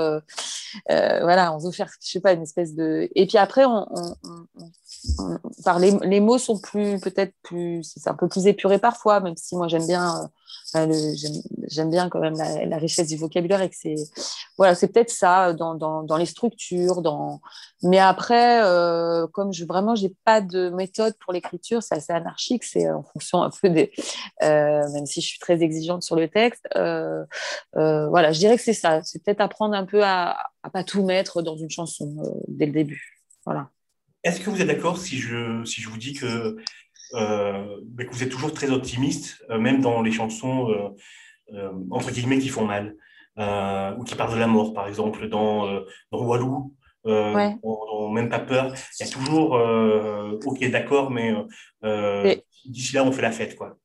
voilà, 0.88 1.54
on 1.54 1.58
veut 1.58 1.70
faire, 1.70 1.90
je 2.02 2.10
sais 2.10 2.20
pas, 2.20 2.32
une 2.32 2.42
espèce 2.42 2.74
de. 2.74 3.08
Et 3.14 3.28
puis 3.28 3.38
après, 3.38 3.64
on, 3.64 3.86
par 5.64 5.78
les, 5.78 5.92
les, 6.02 6.20
mots 6.20 6.38
sont 6.38 6.58
plus, 6.58 6.98
peut-être 7.00 7.34
plus, 7.42 7.82
c'est 7.82 8.10
un 8.10 8.14
peu 8.14 8.28
plus 8.28 8.46
épuré 8.46 8.78
parfois, 8.78 9.20
même 9.20 9.36
si 9.36 9.56
moi 9.56 9.68
j'aime 9.68 9.86
bien 9.86 10.30
J'aime 10.74 11.90
bien 11.90 12.08
quand 12.08 12.20
même 12.20 12.36
la, 12.36 12.78
richesse 12.78 13.08
du 13.08 13.16
vocabulaire 13.16 13.60
et 13.62 13.68
que 13.68 13.76
c'est 13.76 13.96
voilà, 14.56 14.74
c'est 14.74 14.88
peut-être 14.88 15.10
ça 15.10 15.52
dans, 15.52 15.74
dans, 15.74 16.02
dans, 16.02 16.16
les 16.16 16.26
structures. 16.26 17.02
Dans... 17.02 17.40
Mais 17.82 17.98
après, 17.98 18.62
euh, 18.62 19.26
comme 19.28 19.52
je 19.52 19.64
vraiment 19.64 19.94
j'ai 19.94 20.14
pas 20.24 20.40
de 20.40 20.70
méthode 20.70 21.14
pour 21.18 21.32
l'écriture, 21.32 21.82
c'est 21.82 21.96
assez 21.96 22.12
anarchique. 22.12 22.64
C'est 22.64 22.90
en 22.90 23.02
fonction 23.02 23.42
un 23.42 23.50
peu 23.50 23.68
des, 23.68 23.90
euh, 24.42 24.88
même 24.92 25.06
si 25.06 25.20
je 25.20 25.26
suis 25.26 25.38
très 25.38 25.62
exigeante 25.62 26.02
sur 26.02 26.16
le 26.16 26.28
texte. 26.28 26.66
Euh, 26.76 27.24
voilà, 27.74 28.32
je 28.32 28.38
dirais 28.38 28.56
que 28.56 28.62
c'est 28.62 28.72
ça. 28.72 29.02
C'est 29.02 29.22
peut-être 29.24 29.40
apprendre 29.40 29.74
un 29.74 29.86
peu 29.86 30.04
à, 30.04 30.36
à 30.62 30.70
pas 30.70 30.84
tout 30.84 31.04
mettre 31.04 31.42
dans 31.42 31.56
une 31.56 31.70
chanson 31.70 32.14
dès 32.48 32.66
le 32.66 32.72
début. 32.72 33.20
Voilà. 33.44 33.70
Est-ce 34.22 34.40
que 34.40 34.50
vous 34.50 34.60
êtes 34.60 34.66
d'accord 34.66 34.98
si 34.98 35.16
je, 35.16 35.64
si 35.64 35.80
je 35.80 35.88
vous 35.88 35.96
dis 35.96 36.12
que 36.12 36.26
euh, 36.26 36.56
que 37.12 38.10
vous 38.10 38.22
êtes 38.22 38.30
toujours 38.30 38.52
très 38.52 38.70
optimiste, 38.70 39.44
euh, 39.50 39.58
même 39.58 39.80
dans 39.80 40.02
les 40.02 40.12
chansons 40.12 40.70
euh, 40.70 41.70
entre 41.90 42.10
guillemets 42.10 42.38
qui 42.38 42.48
font 42.48 42.64
mal, 42.64 42.96
ou 43.98 44.04
qui 44.04 44.14
parlent 44.14 44.34
de 44.34 44.38
la 44.38 44.46
mort, 44.46 44.72
par 44.74 44.86
exemple, 44.86 45.28
dans, 45.28 45.66
dans 46.12 46.24
Walou, 46.24 46.74
ouais. 47.04 47.56
même 48.12 48.28
pas 48.28 48.38
peur. 48.38 48.74
Il 48.98 49.06
y 49.06 49.08
a 49.08 49.10
toujours, 49.10 49.52
ok, 50.44 50.70
d'accord, 50.70 51.10
mais 51.10 51.34
d'ici 52.64 52.94
là, 52.94 53.04
on 53.04 53.12
fait 53.12 53.22
la 53.22 53.32
fête, 53.32 53.56
quoi. 53.56 53.76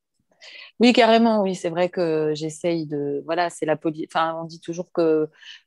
Oui, 0.78 0.92
carrément, 0.92 1.40
oui, 1.40 1.54
c'est 1.54 1.70
vrai 1.70 1.88
que 1.88 2.32
j'essaye 2.34 2.86
de. 2.86 3.22
Voilà, 3.24 3.48
c'est 3.48 3.64
la 3.64 3.76
poli... 3.76 4.06
Enfin, 4.12 4.38
on 4.42 4.44
dit 4.44 4.60
toujours 4.60 4.92
que. 4.92 5.26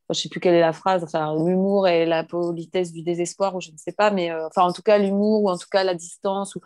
je 0.10 0.12
ne 0.12 0.14
sais 0.14 0.30
plus 0.30 0.40
quelle 0.40 0.54
est 0.54 0.60
la 0.62 0.74
phrase, 0.74 1.04
enfin, 1.04 1.34
l'humour 1.34 1.88
et 1.88 2.06
la 2.06 2.24
politesse 2.24 2.92
du 2.94 3.02
désespoir, 3.02 3.56
ou 3.56 3.62
je 3.62 3.72
ne 3.72 3.78
sais 3.78 3.92
pas, 3.92 4.12
mais 4.12 4.32
enfin, 4.32 4.62
en 4.62 4.72
tout 4.72 4.84
cas, 4.84 5.00
l'humour, 5.00 5.44
ou 5.44 5.50
en 5.50 5.58
tout 5.58 5.68
cas, 5.72 5.84
la 5.84 5.96
distance, 5.96 6.56
ou 6.56 6.62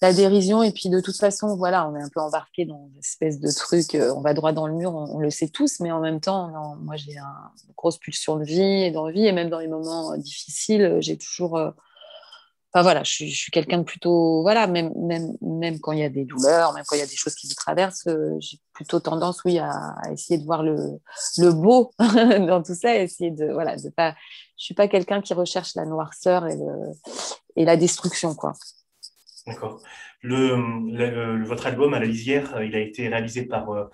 la 0.00 0.12
dérision. 0.12 0.62
Et 0.62 0.72
puis 0.72 0.88
de 0.88 1.00
toute 1.00 1.16
façon, 1.16 1.56
voilà, 1.56 1.88
on 1.88 1.96
est 1.96 2.02
un 2.02 2.08
peu 2.08 2.20
embarqué 2.20 2.64
dans 2.64 2.88
une 2.92 2.98
espèce 2.98 3.40
de 3.40 3.50
truc, 3.50 3.94
euh, 3.94 4.12
on 4.14 4.20
va 4.20 4.34
droit 4.34 4.52
dans 4.52 4.66
le 4.66 4.74
mur, 4.74 4.94
on, 4.94 5.18
le 5.18 5.30
sait 5.30 5.48
tous, 5.48 5.80
mais 5.80 5.90
en 5.90 6.00
même 6.00 6.20
temps, 6.20 6.76
moi 6.80 6.96
j'ai 6.96 7.16
une 7.16 7.74
grosse 7.76 7.98
pulsion 7.98 8.36
de 8.36 8.44
vie 8.44 8.60
et 8.60 8.90
d'envie, 8.90 9.26
et 9.26 9.32
même 9.32 9.50
dans 9.50 9.58
les 9.58 9.68
moments 9.68 10.12
euh, 10.12 10.16
difficiles, 10.16 10.82
euh, 10.82 11.00
j'ai 11.00 11.18
toujours. 11.18 11.60
Enfin 12.72 12.82
voilà, 12.82 13.02
je 13.02 13.24
suis, 13.24 13.50
quelqu'un 13.50 13.78
de 13.78 13.82
plutôt. 13.82 14.42
Voilà, 14.42 14.68
même, 14.68 14.92
même, 14.96 15.36
même 15.40 15.80
quand 15.80 15.90
il 15.90 15.98
y 15.98 16.04
a 16.04 16.08
des 16.08 16.24
douleurs, 16.24 16.72
même 16.72 16.84
quand 16.86 16.94
il 16.94 17.00
y 17.00 17.02
a 17.02 17.06
des 17.06 17.16
choses 17.16 17.34
qui 17.34 17.48
me 17.48 17.54
traversent, 17.54 18.08
j'ai 18.38 18.58
plutôt 18.72 19.00
tendance, 19.00 19.42
oui, 19.44 19.58
à, 19.58 19.96
essayer 20.12 20.38
de 20.38 20.44
voir 20.44 20.62
le, 20.62 21.00
le 21.38 21.52
beau 21.52 21.90
dans 21.98 22.62
tout 22.62 22.76
ça, 22.76 22.94
essayer 22.96 23.32
de. 23.32 23.52
Voilà, 23.52 23.76
de 23.76 23.88
pas. 23.90 24.14
Je 24.56 24.66
suis 24.66 24.74
pas 24.74 24.86
quelqu'un 24.88 25.20
qui 25.20 25.34
recherche 25.34 25.74
la 25.74 25.84
noirceur 25.84 26.46
et, 26.46 26.54
le, 26.54 26.92
et 27.56 27.64
la 27.64 27.76
destruction, 27.76 28.34
quoi. 28.36 28.52
D'accord. 29.46 29.80
Le, 30.22 31.44
votre 31.44 31.66
album 31.66 31.94
à 31.94 31.98
la 31.98 32.06
lisière, 32.06 32.56
euh, 32.56 32.64
il 32.64 32.74
a 32.74 32.80
été 32.80 33.08
réalisé 33.08 33.44
par, 33.44 33.70
euh, 33.70 33.84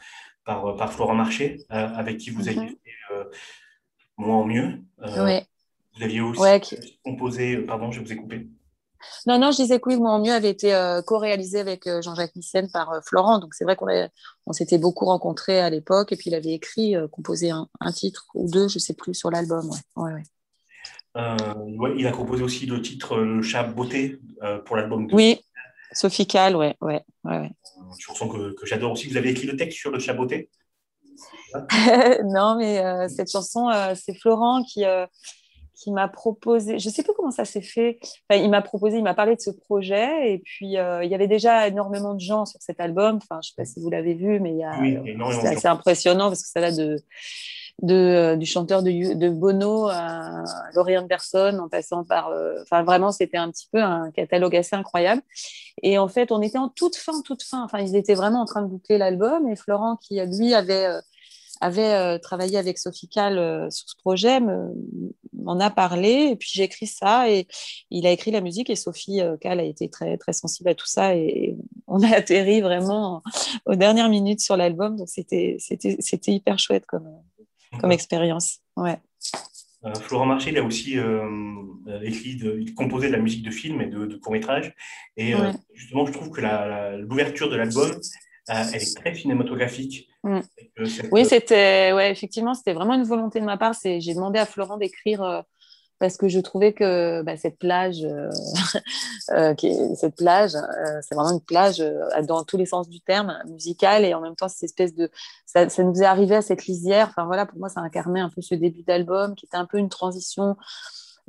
par, 0.45 0.67
euh, 0.67 0.77
par 0.77 0.93
Florent 0.93 1.15
Marché, 1.15 1.59
avec 1.69 2.19
qui 2.19 2.31
vous 2.31 2.49
avez 2.49 2.57
mhm. 2.57 2.69
fait 2.69 3.39
Moi 4.17 4.35
en 4.35 4.45
mieux. 4.45 4.81
oui. 5.19 5.41
Vous 5.97 6.03
aviez 6.03 6.21
aussi 6.21 6.99
composé, 7.03 7.57
pardon, 7.59 7.91
je 7.91 8.03
vous 8.03 8.13
ai 8.13 8.17
coupé. 8.17 8.47
Non, 9.27 9.39
non, 9.39 9.51
je 9.51 9.63
disais 9.63 9.81
que 9.81 9.89
oui, 9.89 9.97
Moi 9.97 10.11
en 10.11 10.21
mieux 10.21 10.33
avait 10.33 10.51
été 10.51 11.01
co-réalisé 11.07 11.59
avec 11.59 11.89
Jean-Jacques 12.03 12.37
Nissen 12.37 12.71
par 12.71 13.01
Florent. 13.03 13.39
Donc 13.39 13.55
c'est 13.55 13.65
vrai 13.65 13.77
qu'on 13.77 13.87
on 14.47 14.53
s'était 14.53 14.77
beaucoup 14.77 15.07
rencontrés 15.07 15.61
à 15.61 15.71
l'époque 15.71 16.13
et 16.13 16.17
puis 16.17 16.29
il 16.29 16.35
avait 16.35 16.53
écrit, 16.53 16.97
composé 17.13 17.51
un, 17.51 17.93
titre 17.93 18.27
ou 18.35 18.51
deux, 18.51 18.69
je 18.69 18.77
ne 18.77 18.81
sais 18.81 18.95
plus, 18.95 19.15
sur 19.15 19.31
l'album. 19.31 19.71
Ouais. 19.97 20.13
Ouais, 20.13 20.23
euh, 21.17 21.95
il 21.97 22.07
a 22.07 22.13
composé 22.13 22.43
aussi 22.43 22.67
le 22.67 22.81
titre 22.81 23.17
Le 23.17 23.43
chat 23.43 23.65
beauté 23.65 24.19
euh, 24.43 24.59
pour 24.59 24.77
l'album. 24.77 25.09
Oui, 25.13 25.41
Sophie 25.93 26.27
Cal, 26.27 26.57
ouais, 26.57 26.77
ouais, 26.81 27.03
ouais, 27.25 27.51
Une 27.79 28.01
chanson 28.01 28.29
que, 28.29 28.53
que 28.53 28.67
j'adore 28.67 28.93
aussi. 28.93 29.09
Vous 29.09 29.17
avez 29.17 29.31
écrit 29.31 29.47
le 29.47 29.57
texte 29.57 29.79
sur 29.79 29.91
le 29.91 29.99
chat 29.99 30.15
beauté? 30.15 30.51
Non, 32.25 32.57
mais 32.59 32.85
euh, 32.85 33.09
cette 33.09 33.31
chanson, 33.31 33.71
c'est 33.95 34.15
Florent 34.19 34.63
qui, 34.63 34.85
qui 35.77 35.93
m'a 35.93 36.09
proposé, 36.09 36.79
je 36.79 36.89
ne 36.89 36.93
sais 36.93 37.03
plus 37.03 37.13
comment 37.15 37.31
ça 37.31 37.45
s'est 37.45 37.61
fait, 37.61 37.99
il 38.31 38.49
m'a 38.49 38.63
proposé, 38.63 38.97
il 38.97 39.05
m'a 39.05 39.15
parlé 39.15 39.37
de 39.37 39.41
ce 39.41 39.51
projet, 39.51 40.33
et 40.33 40.39
puis 40.39 40.79
euh, 40.79 41.05
il 41.05 41.11
y 41.11 41.15
avait 41.15 41.29
déjà 41.29 41.69
énormément 41.69 42.15
de 42.15 42.21
gens 42.21 42.47
sur 42.47 42.61
cet 42.63 42.81
album, 42.81 43.17
enfin, 43.17 43.41
je 43.43 43.49
ne 43.49 43.51
sais 43.51 43.55
pas 43.57 43.65
si 43.67 43.81
vous 43.81 43.91
l'avez 43.91 44.15
vu, 44.15 44.41
mais 44.41 44.61
c'est 45.41 45.49
assez 45.49 45.69
impressionnant 45.69 46.29
parce 46.29 46.43
que 46.43 46.49
ça 46.49 46.61
va 46.61 46.73
de, 46.73 46.97
euh, 47.85 48.37
du 48.37 48.47
chanteur 48.47 48.83
de, 48.83 49.15
de, 49.15 49.29
Bono 49.29 49.89
à 49.89 50.45
Laurie 50.75 50.97
Anderson, 50.97 51.59
en 51.63 51.69
passant 51.69 52.05
par. 52.05 52.29
Euh, 52.29 52.63
enfin, 52.63 52.83
vraiment, 52.83 53.13
c'était 53.13 53.37
un 53.37 53.51
petit 53.51 53.69
peu 53.71 53.83
un 53.83 54.11
catalogue 54.11 54.57
assez 54.57 54.77
incroyable. 54.77 55.23
Et 55.83 55.99
en 55.99 56.09
fait, 56.09 56.33
on 56.33 56.41
était 56.41 56.59
en 56.59 56.69
toute 56.69 56.97
fin, 56.97 57.21
toute 57.23 57.43
fin. 57.43 57.63
Enfin, 57.65 57.81
ils 57.81 57.97
étaient 57.97 58.15
vraiment 58.15 58.41
en 58.41 58.47
train 58.47 58.63
de 58.63 58.69
boucler 58.69 58.99
l'album. 58.99 59.49
Et 59.49 59.57
Florent, 59.57 59.97
qui 59.97 60.21
lui 60.21 60.55
avait 60.55 61.01
avait 61.61 61.95
euh, 61.95 62.19
travaillé 62.19 62.59
avec 62.59 62.79
Sophie 62.79 63.09
Cal 63.09 63.39
euh, 63.39 63.71
sur 63.71 63.89
ce 63.89 63.97
projet, 63.97 64.41
m'en 65.33 65.61
a 65.61 65.71
parlé, 65.71 66.29
et 66.31 66.37
puis 66.37 66.51
j'ai 66.53 66.65
écrit 66.65 66.87
ça, 66.87 67.31
et 67.31 67.47
il 67.91 68.07
a 68.07 68.11
écrit 68.11 68.31
la 68.31 68.41
musique, 68.41 68.71
et 68.71 68.77
Sophie 68.77 69.21
Cal 69.41 69.59
euh, 69.59 69.63
a 69.63 69.65
été 69.65 69.89
très, 69.89 70.17
très 70.19 70.33
sensible 70.33 70.69
à 70.69 70.75
tout 70.75 70.87
ça, 70.87 71.15
et 71.15 71.57
on 71.87 72.03
a 72.03 72.15
atterri 72.15 72.61
vraiment 72.61 73.23
aux 73.65 73.75
dernières 73.75 74.09
minutes 74.09 74.41
sur 74.41 74.57
l'album, 74.57 74.97
donc 74.97 75.09
c'était 75.09 75.59
hyper 76.27 76.59
chouette 76.59 76.87
comme, 76.87 77.09
comme 77.81 77.93
expérience. 77.93 78.61
Ouais. 78.77 78.99
Florent 80.03 80.27
Marché, 80.27 80.51
il 80.51 80.59
a 80.59 80.65
aussi 80.65 80.99
écrit, 82.03 82.37
de, 82.37 82.59
il 82.61 82.75
composé 82.75 83.07
de 83.09 83.13
la 83.13 83.19
musique 83.19 83.45
de 83.45 83.51
films 83.51 83.81
et 83.81 83.87
de, 83.87 84.07
de 84.07 84.17
courts-métrages. 84.17 84.75
Et 85.17 85.35
justement, 85.75 86.07
je 86.07 86.13
trouve 86.13 86.31
que 86.31 86.41
l'ouverture 86.97 87.49
de 87.49 87.57
l'album, 87.57 87.91
elle 88.49 88.75
est 88.75 88.97
très 88.97 89.15
cinématographique. 89.15 90.09
Mm. 90.25 90.41
Oui, 91.13 91.25
c'était, 91.25 91.93
ouais, 91.93 92.11
effectivement, 92.11 92.55
c'était 92.55 92.73
vraiment 92.73 92.95
une 92.95 93.05
volonté 93.05 93.39
de 93.41 93.45
ma 93.45 93.57
part. 93.57 93.75
J'ai 93.83 94.15
demandé 94.15 94.39
à 94.39 94.47
Florent 94.47 94.77
d'écrire 94.77 95.23
euh, 95.23 95.41
parce 95.99 96.17
que 96.17 96.29
je 96.29 96.41
trouvais 96.41 96.73
que 96.73 97.23
bah, 97.23 97.37
cette 97.37 97.59
plage, 97.59 98.05
euh, 98.05 98.31
euh, 99.33 99.55
cette 99.95 100.17
plage, 100.17 100.53
c'est 101.03 101.15
vraiment 101.15 101.33
une 101.33 101.41
plage 101.41 101.83
dans 102.25 102.45
tous 102.45 102.57
les 102.57 102.67
sens 102.67 102.89
du 102.89 103.01
terme, 103.01 103.37
musicale 103.47 104.05
et 104.05 104.15
en 104.15 104.21
même 104.21 104.37
temps 104.37 104.49
cette 104.49 104.65
espèce 104.65 104.95
de, 104.95 105.11
ça, 105.47 105.67
nous 105.83 106.03
est 106.03 106.07
arrivé 106.07 106.37
à 106.37 106.43
cette 106.43 106.67
lisière. 106.67 107.09
Enfin 107.11 107.27
voilà, 107.27 107.47
pour 107.47 107.59
moi, 107.59 107.69
ça 107.69 107.81
incarnait 107.81 108.21
un 108.21 108.31
peu 108.31 108.43
ce 108.43 108.55
début 108.55 108.83
d'album 108.83 109.35
qui 109.35 109.47
était 109.47 109.57
un 109.57 109.67
peu 109.67 109.79
une 109.79 109.89
transition 109.89 110.57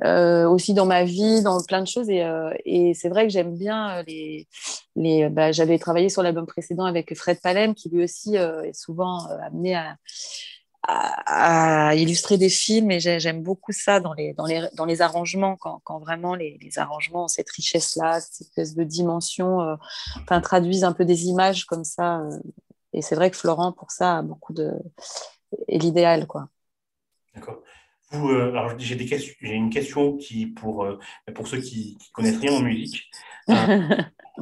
euh, 0.04 0.48
aussi 0.48 0.74
dans 0.74 0.86
ma 0.86 1.02
vie, 1.02 1.42
dans 1.42 1.60
plein 1.62 1.80
de 1.80 1.88
choses. 1.88 2.08
Et, 2.08 2.22
euh, 2.22 2.52
c'est 2.94 3.08
vrai 3.08 3.26
que 3.26 3.32
j'aime 3.32 3.56
bien 3.56 3.98
euh, 3.98 4.02
les. 4.06 4.46
les 4.96 5.28
bah, 5.28 5.50
J'avais 5.52 5.78
travaillé 5.78 6.08
sur 6.08 6.22
l'album 6.22 6.46
précédent 6.46 6.84
avec 6.84 7.16
Fred 7.16 7.40
Palem, 7.42 7.74
qui 7.74 7.88
lui 7.88 8.04
aussi 8.04 8.36
est 8.36 8.74
souvent 8.74 9.26
amené 9.42 9.74
à, 9.74 9.96
à, 10.88 11.94
illustrer 11.94 12.38
des 12.38 12.48
films. 12.48 12.90
Et 12.90 13.00
j'aime 13.00 13.42
beaucoup 13.42 13.72
ça 13.72 14.00
dans 14.00 14.14
les, 14.14 14.32
dans 14.32 14.46
les, 14.46 14.68
dans 14.74 14.84
les 14.84 15.02
arrangements, 15.02 15.56
quand, 15.56 15.98
vraiment 16.00 16.34
les, 16.34 16.58
arrangements 16.76 17.24
ont 17.24 17.28
cette 17.28 17.50
richesse-là, 17.50 18.20
cette 18.20 18.40
espèce 18.40 18.74
de 18.74 18.84
dimension, 18.84 19.76
enfin, 20.22 20.40
traduisent 20.40 20.84
un 20.84 20.92
peu 20.92 21.04
des 21.04 21.26
images 21.26 21.64
comme 21.66 21.84
ça. 21.84 22.22
et 22.92 23.02
c'est 23.02 23.14
vrai 23.14 23.30
que 23.30 23.36
Florent, 23.36 23.72
pour 23.72 23.90
ça, 23.90 24.18
a 24.18 24.22
beaucoup 24.22 24.52
de. 24.52 24.72
est 25.68 25.78
l'idéal, 25.78 26.26
quoi. 26.26 26.48
D'accord. 27.34 27.62
Euh, 28.14 28.50
alors 28.50 28.72
j'ai 28.78 28.96
une 29.40 29.70
question 29.70 30.16
qui, 30.16 30.46
pour, 30.46 30.84
euh, 30.84 30.98
pour 31.34 31.46
ceux 31.46 31.58
qui, 31.58 31.96
qui 31.98 32.10
connaissent 32.12 32.38
rien 32.38 32.52
en 32.52 32.60
musique, 32.60 33.10
euh, 33.50 33.94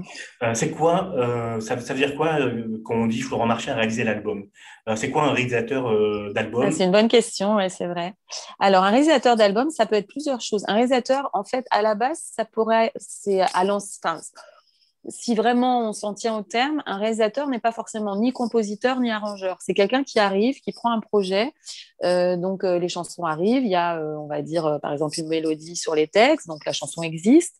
c'est 0.54 0.70
quoi, 0.70 1.12
ça, 1.60 1.80
ça, 1.80 1.94
veut 1.94 1.98
dire 1.98 2.14
quoi 2.14 2.38
quand 2.84 2.94
on 2.94 3.06
dit 3.06 3.20
Florent 3.20 3.46
Marché 3.46 3.70
a 3.70 3.74
réalisé 3.74 4.04
l'album? 4.04 4.46
C'est 4.94 5.10
quoi 5.10 5.24
un 5.24 5.32
réalisateur 5.32 5.90
d'album? 6.32 6.64
Ah, 6.66 6.70
C'est 6.70 6.84
une 6.84 6.92
bonne 6.92 7.08
question, 7.08 7.56
ouais, 7.56 7.68
c'est 7.68 7.86
vrai. 7.86 8.14
Alors 8.60 8.84
un 8.84 8.90
réalisateur 8.90 9.34
d'album, 9.34 9.70
ça 9.70 9.86
peut 9.86 9.96
être 9.96 10.08
plusieurs 10.08 10.40
choses. 10.40 10.64
Un 10.68 10.74
réalisateur, 10.74 11.30
en 11.32 11.42
fait, 11.42 11.66
à 11.70 11.82
la 11.82 11.96
base, 11.96 12.20
ça 12.36 12.44
pourrait, 12.44 12.92
c'est 12.96 13.40
à 13.40 13.64
l'ancien 13.64 14.20
si 15.08 15.34
vraiment 15.34 15.88
on 15.88 15.92
s'en 15.92 16.14
tient 16.14 16.36
au 16.36 16.42
terme, 16.42 16.82
un 16.86 16.98
réalisateur 16.98 17.48
n'est 17.48 17.60
pas 17.60 17.72
forcément 17.72 18.16
ni 18.16 18.32
compositeur 18.32 19.00
ni 19.00 19.10
arrangeur. 19.10 19.58
C'est 19.60 19.74
quelqu'un 19.74 20.04
qui 20.04 20.18
arrive, 20.18 20.60
qui 20.60 20.72
prend 20.72 20.90
un 20.90 21.00
projet. 21.00 21.52
Euh, 22.04 22.36
donc 22.36 22.64
euh, 22.64 22.78
les 22.78 22.88
chansons 22.88 23.24
arrivent. 23.24 23.64
Il 23.64 23.70
y 23.70 23.76
a, 23.76 23.98
euh, 23.98 24.16
on 24.16 24.26
va 24.26 24.42
dire, 24.42 24.78
par 24.82 24.92
exemple, 24.92 25.18
une 25.18 25.28
mélodie 25.28 25.76
sur 25.76 25.94
les 25.94 26.08
textes. 26.08 26.48
Donc 26.48 26.64
la 26.64 26.72
chanson 26.72 27.02
existe. 27.02 27.56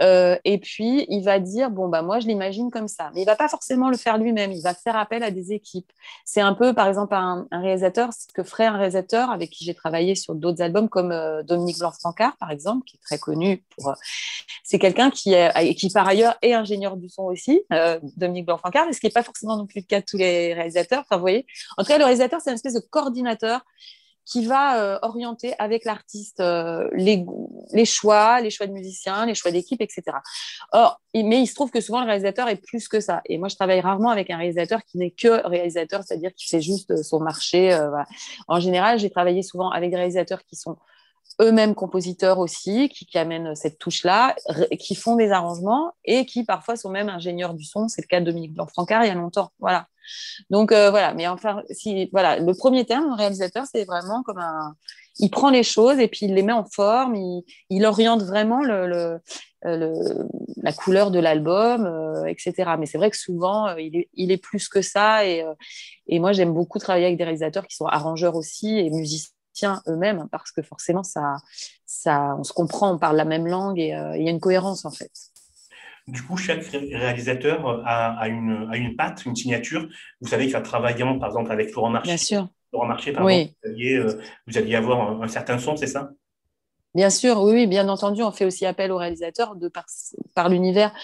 Euh, 0.00 0.36
et 0.44 0.58
puis, 0.58 1.04
il 1.08 1.22
va 1.22 1.38
dire, 1.38 1.70
bon, 1.70 1.88
bah, 1.88 2.02
moi, 2.02 2.20
je 2.20 2.26
l'imagine 2.26 2.70
comme 2.70 2.88
ça. 2.88 3.10
Mais 3.14 3.22
il 3.22 3.26
va 3.26 3.36
pas 3.36 3.48
forcément 3.48 3.90
le 3.90 3.96
faire 3.96 4.18
lui-même. 4.18 4.52
Il 4.52 4.62
va 4.62 4.74
faire 4.74 4.96
appel 4.96 5.22
à 5.22 5.30
des 5.30 5.52
équipes. 5.52 5.90
C'est 6.24 6.40
un 6.40 6.54
peu, 6.54 6.72
par 6.72 6.88
exemple, 6.88 7.14
un, 7.14 7.46
réalisateur, 7.52 8.12
ce 8.12 8.32
que 8.32 8.42
ferait 8.42 8.66
un 8.66 8.76
réalisateur 8.76 9.30
avec 9.30 9.50
qui 9.50 9.64
j'ai 9.64 9.74
travaillé 9.74 10.14
sur 10.14 10.34
d'autres 10.34 10.62
albums, 10.62 10.88
comme 10.88 11.12
euh, 11.12 11.42
Dominique 11.42 11.78
Blanc-Francard, 11.78 12.36
par 12.38 12.50
exemple, 12.50 12.84
qui 12.86 12.96
est 12.96 13.00
très 13.00 13.18
connu 13.18 13.62
pour. 13.76 13.90
Euh, 13.90 13.94
c'est 14.64 14.78
quelqu'un 14.78 15.10
qui, 15.10 15.34
est, 15.34 15.74
qui, 15.74 15.90
par 15.90 16.08
ailleurs, 16.08 16.36
est 16.42 16.54
ingénieur 16.54 16.96
du 16.96 17.08
son 17.08 17.24
aussi, 17.24 17.62
Dominique 18.16 18.46
Blanc-Francard, 18.46 18.86
ce 18.92 19.00
qui 19.00 19.06
n'est 19.06 19.12
pas 19.12 19.24
forcément 19.24 19.56
non 19.56 19.66
plus 19.66 19.80
le 19.80 19.86
cas 19.86 20.00
de 20.00 20.04
tous 20.06 20.16
les 20.16 20.54
réalisateurs. 20.54 21.00
Enfin, 21.00 21.16
vous 21.16 21.22
voyez, 21.22 21.44
en 21.76 21.82
tout 21.82 21.88
cas, 21.88 21.98
le 21.98 22.04
réalisateur, 22.04 22.40
c'est 22.40 22.50
une 22.50 22.54
espèce 22.54 22.74
de 22.74 22.80
coordinateur 22.80 23.62
qui 24.24 24.46
va 24.46 24.80
euh, 24.80 24.98
orienter 25.02 25.54
avec 25.58 25.84
l'artiste 25.84 26.40
euh, 26.40 26.88
les, 26.92 27.24
les, 27.72 27.84
choix, 27.84 28.40
les 28.40 28.50
choix 28.50 28.66
de 28.66 28.72
musiciens, 28.72 29.26
les 29.26 29.34
choix 29.34 29.50
d'équipe, 29.50 29.80
etc. 29.80 30.02
Or, 30.72 31.00
mais 31.14 31.40
il 31.40 31.46
se 31.46 31.54
trouve 31.54 31.70
que 31.70 31.80
souvent 31.80 32.00
le 32.00 32.06
réalisateur 32.06 32.48
est 32.48 32.56
plus 32.56 32.88
que 32.88 33.00
ça. 33.00 33.22
Et 33.26 33.38
moi, 33.38 33.48
je 33.48 33.56
travaille 33.56 33.80
rarement 33.80 34.10
avec 34.10 34.30
un 34.30 34.36
réalisateur 34.36 34.84
qui 34.84 34.98
n'est 34.98 35.10
que 35.10 35.46
réalisateur, 35.46 36.02
c'est-à-dire 36.04 36.32
qui 36.34 36.48
fait 36.48 36.60
juste 36.60 37.02
son 37.02 37.20
marché. 37.20 37.72
Euh, 37.72 37.90
en 38.48 38.60
général, 38.60 38.98
j'ai 38.98 39.10
travaillé 39.10 39.42
souvent 39.42 39.70
avec 39.70 39.90
des 39.90 39.96
réalisateurs 39.96 40.44
qui 40.44 40.56
sont 40.56 40.76
eux-mêmes 41.40 41.74
compositeurs 41.74 42.38
aussi, 42.38 42.88
qui, 42.88 43.18
amènent 43.18 43.54
cette 43.54 43.78
touche-là, 43.78 44.36
qui 44.78 44.94
font 44.94 45.16
des 45.16 45.30
arrangements 45.30 45.92
et 46.04 46.26
qui 46.26 46.44
parfois 46.44 46.76
sont 46.76 46.90
même 46.90 47.08
ingénieurs 47.08 47.54
du 47.54 47.64
son. 47.64 47.88
C'est 47.88 48.02
le 48.02 48.06
cas 48.06 48.20
de 48.20 48.26
Dominique 48.26 48.54
Blanc-Francard 48.54 49.04
il 49.04 49.08
y 49.08 49.10
a 49.10 49.14
longtemps. 49.14 49.50
Voilà. 49.58 49.86
Donc 50.50 50.72
euh, 50.72 50.90
voilà, 50.90 51.14
mais 51.14 51.28
enfin, 51.28 51.62
si, 51.70 52.08
voilà, 52.12 52.38
le 52.38 52.54
premier 52.54 52.84
terme, 52.84 53.08
le 53.08 53.14
réalisateur, 53.14 53.64
c'est 53.70 53.84
vraiment 53.84 54.22
comme 54.22 54.38
un. 54.38 54.74
Il 55.18 55.30
prend 55.30 55.50
les 55.50 55.62
choses 55.62 55.98
et 55.98 56.08
puis 56.08 56.26
il 56.26 56.34
les 56.34 56.42
met 56.42 56.52
en 56.52 56.64
forme, 56.64 57.14
il, 57.68 57.84
oriente 57.84 58.22
vraiment 58.22 58.62
le, 58.62 58.86
le, 58.86 59.20
euh, 59.66 60.24
la 60.62 60.72
couleur 60.72 61.10
de 61.10 61.18
l'album, 61.18 61.84
euh, 61.84 62.24
etc. 62.24 62.72
Mais 62.78 62.86
c'est 62.86 62.96
vrai 62.96 63.10
que 63.10 63.18
souvent, 63.18 63.74
il 63.76 64.06
est, 64.32 64.42
plus 64.42 64.68
que 64.68 64.80
ça. 64.80 65.26
Et 65.26 65.44
moi, 66.20 66.32
j'aime 66.32 66.54
beaucoup 66.54 66.78
travailler 66.78 67.06
avec 67.06 67.18
des 67.18 67.24
réalisateurs 67.24 67.66
qui 67.66 67.76
sont 67.76 67.86
arrangeurs 67.86 68.34
aussi 68.34 68.78
et 68.78 68.88
musiciens 68.88 69.34
eux-mêmes, 69.88 70.28
parce 70.30 70.52
que 70.52 70.62
forcément, 70.62 71.02
ça, 71.02 71.36
ça, 71.86 72.36
on 72.38 72.44
se 72.44 72.52
comprend, 72.52 72.92
on 72.92 72.98
parle 72.98 73.16
la 73.16 73.24
même 73.24 73.46
langue 73.46 73.78
et 73.78 73.88
il 74.16 74.22
y 74.22 74.28
a 74.28 74.30
une 74.30 74.40
cohérence 74.40 74.84
en 74.84 74.90
fait. 74.90 75.10
Du 76.10 76.22
coup, 76.22 76.36
chaque 76.36 76.64
réalisateur 76.64 77.66
euh, 77.66 77.82
a, 77.84 78.28
une, 78.28 78.68
a 78.70 78.76
une 78.76 78.96
patte, 78.96 79.24
une 79.26 79.36
signature. 79.36 79.88
Vous 80.20 80.28
savez 80.28 80.50
qu'en 80.50 80.62
travaillant, 80.62 81.18
par 81.18 81.28
exemple, 81.28 81.52
avec 81.52 81.70
Florent 81.70 81.90
Marché, 81.90 82.08
Bien 82.08 82.16
sûr. 82.16 82.48
Florent 82.70 82.86
Marché, 82.86 83.12
par 83.12 83.28
exemple, 83.28 83.54
vous, 83.62 83.70
alliez, 83.70 83.94
euh, 83.96 84.20
vous 84.46 84.58
alliez 84.58 84.74
avoir 84.74 85.22
un, 85.22 85.28
certain 85.28 85.58
son, 85.58 85.76
c'est 85.76 85.86
ça? 85.86 86.10
Bien 86.94 87.10
sûr, 87.10 87.40
oui, 87.42 87.66
bien 87.68 87.88
entendu. 87.88 88.22
On 88.22 88.32
fait 88.32 88.44
aussi 88.44 88.66
appel 88.66 88.90
au 88.90 88.96
réalisateur 88.96 89.54
de 89.54 89.68
par, 89.68 89.86
par 90.34 90.48
l'univers 90.48 90.90
euh, 90.90 90.94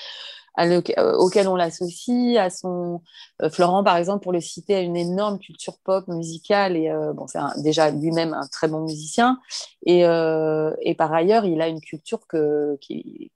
auquel 0.59 1.49
on 1.49 1.57
l'associe, 1.57 2.37
à 2.39 2.51
son 2.51 3.03
Florent 3.51 3.85
par 3.85 3.97
exemple 3.97 4.23
pour 4.23 4.33
le 4.33 4.41
citer, 4.41 4.75
a 4.75 4.81
une 4.81 4.97
énorme 4.97 5.39
culture 5.39 5.79
pop 5.85 6.09
musicale 6.09 6.77
et 6.77 6.91
bon 7.15 7.27
c'est 7.27 7.41
déjà 7.63 7.91
lui-même 7.91 8.35
un 8.35 8.47
très 8.47 8.69
bon 8.69 8.81
musicien 8.81 9.39
et, 9.85 10.01
et, 10.01 10.95
par 10.95 11.13
ailleurs 11.13 11.45
il 11.45 11.61
a 11.61 11.69
une 11.69 11.81
culture 11.81 12.21
qui, 12.81 13.31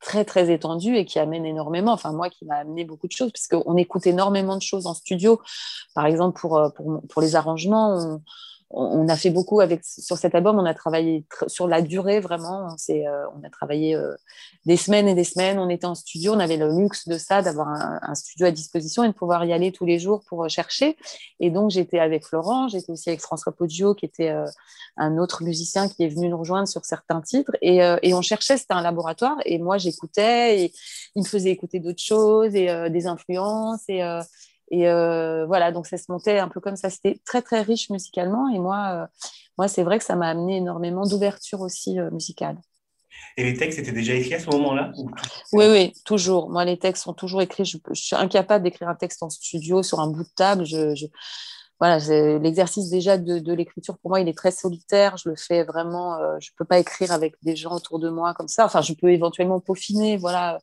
très 0.00 0.24
très 0.24 0.50
étendu 0.50 0.96
et 0.96 1.04
qui 1.04 1.18
amène 1.18 1.44
énormément. 1.44 1.92
Enfin 1.92 2.12
moi 2.12 2.30
qui 2.30 2.44
m'a 2.46 2.56
amené 2.56 2.84
beaucoup 2.84 3.06
de 3.06 3.12
choses 3.12 3.32
puisqu'on 3.32 3.76
écoute 3.76 4.06
énormément 4.06 4.56
de 4.56 4.62
choses 4.62 4.86
en 4.86 4.94
studio. 4.94 5.40
Par 5.94 6.06
exemple 6.06 6.40
pour 6.40 6.58
euh, 6.58 6.70
pour, 6.70 7.02
pour 7.08 7.22
les 7.22 7.36
arrangements, 7.36 7.94
on, 7.94 8.22
on 8.72 9.08
a 9.08 9.16
fait 9.16 9.30
beaucoup 9.30 9.60
avec 9.60 9.84
sur 9.84 10.16
cet 10.16 10.36
album. 10.36 10.56
On 10.58 10.64
a 10.64 10.74
travaillé 10.74 11.24
sur 11.48 11.66
la 11.66 11.82
durée 11.82 12.20
vraiment. 12.20 12.68
On, 12.68 12.92
euh, 12.92 13.24
on 13.36 13.44
a 13.44 13.50
travaillé 13.50 13.96
euh, 13.96 14.14
des 14.64 14.76
semaines 14.76 15.08
et 15.08 15.14
des 15.14 15.24
semaines. 15.24 15.58
On 15.58 15.68
était 15.68 15.86
en 15.86 15.96
studio. 15.96 16.34
On 16.34 16.38
avait 16.38 16.56
le 16.56 16.70
luxe 16.78 17.08
de 17.08 17.18
ça, 17.18 17.42
d'avoir 17.42 17.68
un, 17.68 18.14
studio 18.14 18.46
à 18.46 18.52
disposition 18.52 19.02
et 19.02 19.08
de 19.08 19.12
pouvoir 19.12 19.44
y 19.44 19.52
aller 19.52 19.72
tous 19.72 19.86
les 19.86 19.98
jours 19.98 20.22
pour 20.28 20.44
euh, 20.44 20.48
chercher. 20.48 20.96
Et 21.40 21.50
donc 21.50 21.70
j'étais 21.70 21.98
avec 21.98 22.24
Florent. 22.24 22.68
J'étais 22.68 22.92
aussi 22.92 23.08
avec 23.08 23.20
François 23.20 23.50
Poggio, 23.50 23.94
qui 23.94 24.06
était 24.06 24.32
un 24.96 25.18
autre 25.18 25.42
musicien 25.42 25.88
qui 25.88 26.04
est 26.04 26.08
venu 26.08 26.28
nous 26.28 26.38
rejoindre 26.38 26.68
sur 26.68 26.84
certains 26.84 27.20
titres. 27.20 27.52
Et, 27.62 27.80
on 28.14 28.22
cherchait. 28.22 28.56
C'était 28.56 28.74
un 28.74 28.82
laboratoire. 28.82 29.36
Et 29.46 29.58
moi 29.58 29.78
j'écoutais 29.78 30.60
et 30.60 30.72
il 31.16 31.22
me 31.22 31.26
faisait 31.26 31.50
écouter 31.50 31.80
d'autres 31.80 32.02
choses 32.02 32.54
et 32.54 32.90
des 32.90 33.06
influences 33.06 33.82
et 33.88 34.02
et 34.70 34.88
euh, 34.88 35.46
voilà, 35.46 35.72
donc 35.72 35.86
ça 35.86 35.98
se 35.98 36.10
montait 36.10 36.38
un 36.38 36.48
peu 36.48 36.60
comme 36.60 36.76
ça. 36.76 36.90
C'était 36.90 37.20
très, 37.24 37.42
très 37.42 37.62
riche 37.62 37.90
musicalement. 37.90 38.48
Et 38.48 38.58
moi, 38.58 38.90
euh, 38.92 39.06
moi 39.58 39.68
c'est 39.68 39.82
vrai 39.82 39.98
que 39.98 40.04
ça 40.04 40.16
m'a 40.16 40.28
amené 40.28 40.58
énormément 40.58 41.04
d'ouverture 41.04 41.60
aussi 41.60 41.98
euh, 41.98 42.10
musicale. 42.10 42.56
Et 43.36 43.44
les 43.44 43.54
textes 43.54 43.78
étaient 43.78 43.92
déjà 43.92 44.14
écrits 44.14 44.34
à 44.34 44.40
ce 44.40 44.48
moment-là 44.50 44.92
Oui, 45.52 45.66
oui, 45.68 45.92
toujours. 46.04 46.50
Moi, 46.50 46.64
les 46.64 46.78
textes 46.78 47.04
sont 47.04 47.12
toujours 47.12 47.42
écrits. 47.42 47.64
Je, 47.64 47.78
suis 47.94 48.16
incapable 48.16 48.64
d'écrire 48.64 48.88
un 48.88 48.94
texte 48.94 49.22
en 49.22 49.30
studio 49.30 49.82
sur 49.82 50.00
un 50.00 50.06
bout 50.06 50.22
de 50.22 50.28
table. 50.36 50.64
Je, 50.64 51.06
voilà, 51.80 51.98
l'exercice 52.38 52.88
déjà 52.90 53.18
de, 53.18 53.52
l'écriture, 53.52 53.98
pour 53.98 54.10
moi, 54.10 54.20
il 54.20 54.28
est 54.28 54.36
très 54.36 54.50
solitaire. 54.50 55.16
Je 55.16 55.28
le 55.28 55.36
fais 55.36 55.64
vraiment, 55.64 56.18
je 56.40 56.50
ne 56.50 56.56
peux 56.56 56.64
pas 56.64 56.78
écrire 56.78 57.12
avec 57.12 57.34
des 57.42 57.56
gens 57.56 57.74
autour 57.74 57.98
de 57.98 58.08
moi 58.08 58.34
comme 58.34 58.48
ça. 58.48 58.64
Enfin, 58.64 58.80
je 58.80 58.94
peux 58.94 59.10
éventuellement 59.10 59.60
peaufiner, 59.60 60.16
voilà, 60.16 60.58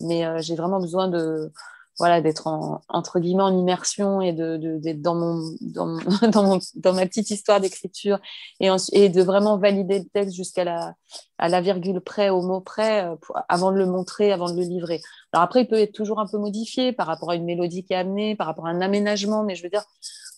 mais 0.00 0.24
j'ai 0.42 0.56
vraiment 0.56 0.80
besoin 0.80 1.08
de, 1.08 1.52
voilà, 2.00 2.22
d'être 2.22 2.46
en, 2.46 2.80
entre 2.88 3.20
guillemets 3.20 3.42
en 3.42 3.54
immersion 3.54 4.22
et 4.22 4.32
de, 4.32 4.56
d'être 4.78 5.02
dans, 5.02 5.14
mon, 5.14 5.54
dans, 5.60 5.98
dans, 6.32 6.58
dans, 6.76 6.92
ma 6.94 7.04
petite 7.04 7.30
histoire 7.30 7.60
d'écriture 7.60 8.18
et, 8.58 8.68
de 9.10 9.22
vraiment 9.22 9.58
valider 9.58 9.98
le 9.98 10.06
texte 10.06 10.34
jusqu'à 10.34 10.64
la, 10.64 10.94
à 11.36 11.50
la 11.50 11.60
virgule 11.60 12.00
près, 12.00 12.30
au 12.30 12.40
mot 12.40 12.62
près, 12.62 13.04
euh, 13.04 13.16
avant 13.50 13.70
de 13.70 13.76
le 13.76 13.84
montrer, 13.84 14.32
avant 14.32 14.50
de 14.50 14.56
le 14.56 14.62
livrer. 14.62 15.02
Alors 15.34 15.44
après, 15.44 15.60
il 15.60 15.68
peut 15.68 15.78
être 15.78 15.92
toujours 15.92 16.20
un 16.20 16.26
peu 16.26 16.38
modifié 16.38 16.92
par 16.92 17.06
rapport 17.06 17.32
à 17.32 17.34
une 17.34 17.44
mélodie 17.44 17.84
qui 17.84 17.92
est 17.92 17.96
amenée, 17.96 18.34
par 18.34 18.46
rapport 18.46 18.66
à 18.66 18.70
un 18.70 18.80
aménagement, 18.80 19.44
mais 19.44 19.54
je 19.54 19.62
veux 19.62 19.68
dire, 19.68 19.84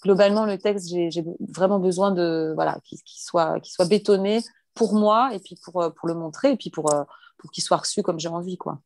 globalement, 0.02 0.44
le 0.44 0.58
texte, 0.58 0.88
j'ai 0.88 1.24
vraiment 1.48 1.78
besoin 1.78 2.10
de 2.10 2.50
voilà, 2.56 2.80
qu'il 2.84 2.98
soit, 3.06 3.60
soit 3.62 3.86
bétonné 3.86 4.40
pour 4.74 4.94
moi 4.94 5.30
et 5.32 5.38
puis 5.38 5.56
pour, 5.62 5.80
euh, 5.80 5.90
pour 5.90 6.08
le 6.08 6.14
montrer 6.14 6.50
et 6.50 6.56
puis 6.56 6.70
pour, 6.70 6.92
euh, 6.92 7.04
pour 7.38 7.52
qu'il 7.52 7.62
soit 7.62 7.76
reçu 7.76 8.02
comme 8.02 8.18
j'ai 8.18 8.28
envie. 8.28 8.56
quoi. 8.56 8.80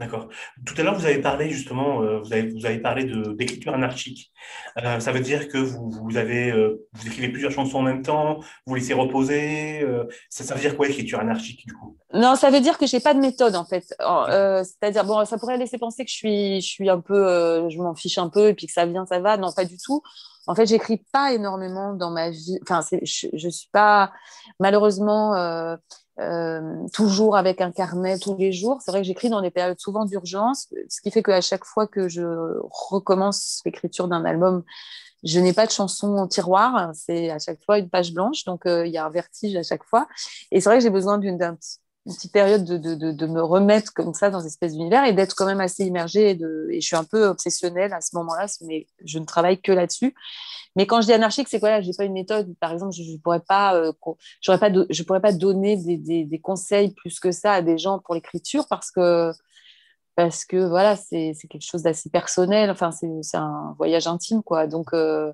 D'accord. 0.00 0.28
Tout 0.64 0.74
à 0.78 0.84
l'heure, 0.84 0.94
vous 0.94 1.06
avez 1.06 1.20
parlé 1.20 1.50
justement, 1.50 2.02
euh, 2.02 2.20
vous, 2.20 2.32
avez, 2.32 2.48
vous 2.50 2.64
avez 2.64 2.78
parlé 2.78 3.10
d'écriture 3.34 3.74
anarchique. 3.74 4.30
Euh, 4.80 5.00
ça 5.00 5.10
veut 5.10 5.18
dire 5.18 5.48
que 5.48 5.58
vous, 5.58 6.08
euh, 6.14 6.76
vous 6.92 7.06
écrivez 7.08 7.30
plusieurs 7.30 7.50
chansons 7.50 7.78
en 7.78 7.82
même 7.82 8.02
temps, 8.02 8.38
vous 8.64 8.76
laissez 8.76 8.94
reposer. 8.94 9.84
ça, 10.30 10.44
ça, 10.44 10.54
veut 10.54 10.60
dire 10.60 10.76
quoi, 10.76 10.86
écriture 10.86 11.18
anarchique, 11.18 11.66
du 11.66 11.74
coup? 11.74 11.96
Non, 12.14 12.36
ça 12.36 12.50
veut 12.50 12.60
dire 12.60 12.78
que 12.78 12.86
j'ai 12.86 13.00
pas 13.00 13.12
de 13.12 13.18
méthode, 13.18 13.56
en 13.56 13.64
fait. 13.64 13.86
C'est-à-dire, 13.88 15.04
bon, 15.04 15.24
ça 15.24 15.36
pourrait 15.36 15.58
laisser 15.58 15.78
penser 15.78 16.04
que 16.04 16.10
je 16.12 16.16
suis, 16.16 16.60
je 16.60 16.68
suis 16.68 16.88
un 16.88 17.00
peu, 17.00 17.68
je 17.68 17.78
m'en 17.78 17.96
fiche 17.96 18.18
un 18.18 18.28
peu 18.28 18.50
et 18.50 18.54
puis 18.54 18.68
que 18.68 18.72
ça 18.72 18.86
vient, 18.86 19.04
ça 19.04 19.18
va. 19.18 19.36
Non, 19.36 19.50
pas 19.52 19.64
du 19.64 19.78
tout. 19.78 20.00
En 20.46 20.54
fait, 20.54 20.66
j'écris 20.66 21.04
pas 21.12 21.32
énormément 21.32 21.92
dans 21.92 22.10
ma 22.10 22.30
vie. 22.30 22.58
Enfin, 22.62 22.82
je, 23.02 23.26
je 23.32 23.48
suis 23.48 23.68
pas, 23.72 24.12
malheureusement, 24.60 25.34
euh, 26.20 26.86
toujours 26.92 27.36
avec 27.36 27.60
un 27.60 27.70
carnet 27.70 28.18
tous 28.18 28.36
les 28.36 28.52
jours. 28.52 28.80
C'est 28.82 28.90
vrai 28.90 29.00
que 29.00 29.06
j'écris 29.06 29.30
dans 29.30 29.40
des 29.40 29.50
périodes 29.50 29.78
souvent 29.78 30.04
d'urgence, 30.04 30.68
ce 30.88 31.00
qui 31.00 31.10
fait 31.10 31.22
qu'à 31.22 31.40
chaque 31.40 31.64
fois 31.64 31.86
que 31.86 32.08
je 32.08 32.22
recommence 32.90 33.62
l'écriture 33.64 34.08
d'un 34.08 34.24
album, 34.24 34.64
je 35.24 35.40
n'ai 35.40 35.52
pas 35.52 35.66
de 35.66 35.70
chanson 35.70 36.16
en 36.16 36.26
tiroir. 36.26 36.90
C'est 36.94 37.30
à 37.30 37.38
chaque 37.38 37.62
fois 37.64 37.78
une 37.78 37.88
page 37.88 38.12
blanche, 38.12 38.44
donc 38.44 38.66
euh, 38.66 38.86
il 38.86 38.92
y 38.92 38.98
a 38.98 39.04
un 39.04 39.10
vertige 39.10 39.56
à 39.56 39.62
chaque 39.62 39.84
fois. 39.84 40.08
Et 40.50 40.60
c'est 40.60 40.68
vrai 40.68 40.78
que 40.78 40.82
j'ai 40.82 40.90
besoin 40.90 41.18
d'une 42.08 42.16
petite 42.16 42.32
période 42.32 42.64
de, 42.64 42.78
de, 42.78 43.12
de, 43.12 43.26
me 43.26 43.42
remettre 43.42 43.92
comme 43.92 44.14
ça 44.14 44.30
dans 44.30 44.40
une 44.40 44.46
espèce 44.46 44.72
d'univers 44.72 45.04
et 45.04 45.12
d'être 45.12 45.34
quand 45.34 45.46
même 45.46 45.60
assez 45.60 45.84
immergée. 45.84 46.30
Et, 46.30 46.34
de, 46.34 46.68
et 46.70 46.80
je 46.80 46.86
suis 46.86 46.96
un 46.96 47.04
peu 47.04 47.26
obsessionnelle 47.26 47.92
à 47.92 48.00
ce 48.00 48.16
moment-là, 48.16 48.46
mais 48.62 48.86
je 49.04 49.18
ne 49.18 49.24
travaille 49.24 49.60
que 49.60 49.72
là-dessus. 49.72 50.14
Mais 50.74 50.86
quand 50.86 51.00
je 51.00 51.06
dis 51.06 51.12
anarchique, 51.12 51.48
c'est 51.48 51.60
quoi 51.60 51.70
là 51.70 51.80
J'ai 51.80 51.92
pas 51.92 52.04
une 52.04 52.12
méthode. 52.12 52.54
Par 52.60 52.72
exemple, 52.72 52.92
je, 52.92 53.02
ne 53.02 53.18
pourrais 53.18 53.40
pas, 53.40 53.74
euh, 53.74 53.92
pas, 54.46 54.70
pourrais 55.06 55.20
pas 55.20 55.32
donner 55.32 55.76
des, 55.76 56.24
des, 56.24 56.40
conseils 56.40 56.92
plus 56.94 57.20
que 57.20 57.30
ça 57.30 57.52
à 57.52 57.62
des 57.62 57.78
gens 57.78 57.98
pour 57.98 58.14
l'écriture 58.14 58.66
parce 58.68 58.90
que 58.90 59.32
parce 60.16 60.44
que 60.44 60.56
voilà, 60.56 60.96
c'est 60.96 61.34
quelque 61.48 61.62
chose 61.62 61.82
d'assez 61.82 62.10
personnel. 62.10 62.70
Enfin, 62.70 62.90
c'est 62.90 63.36
un 63.36 63.74
voyage 63.76 64.08
intime, 64.08 64.42
quoi. 64.42 64.66
Donc 64.66 64.92
euh, 64.92 65.32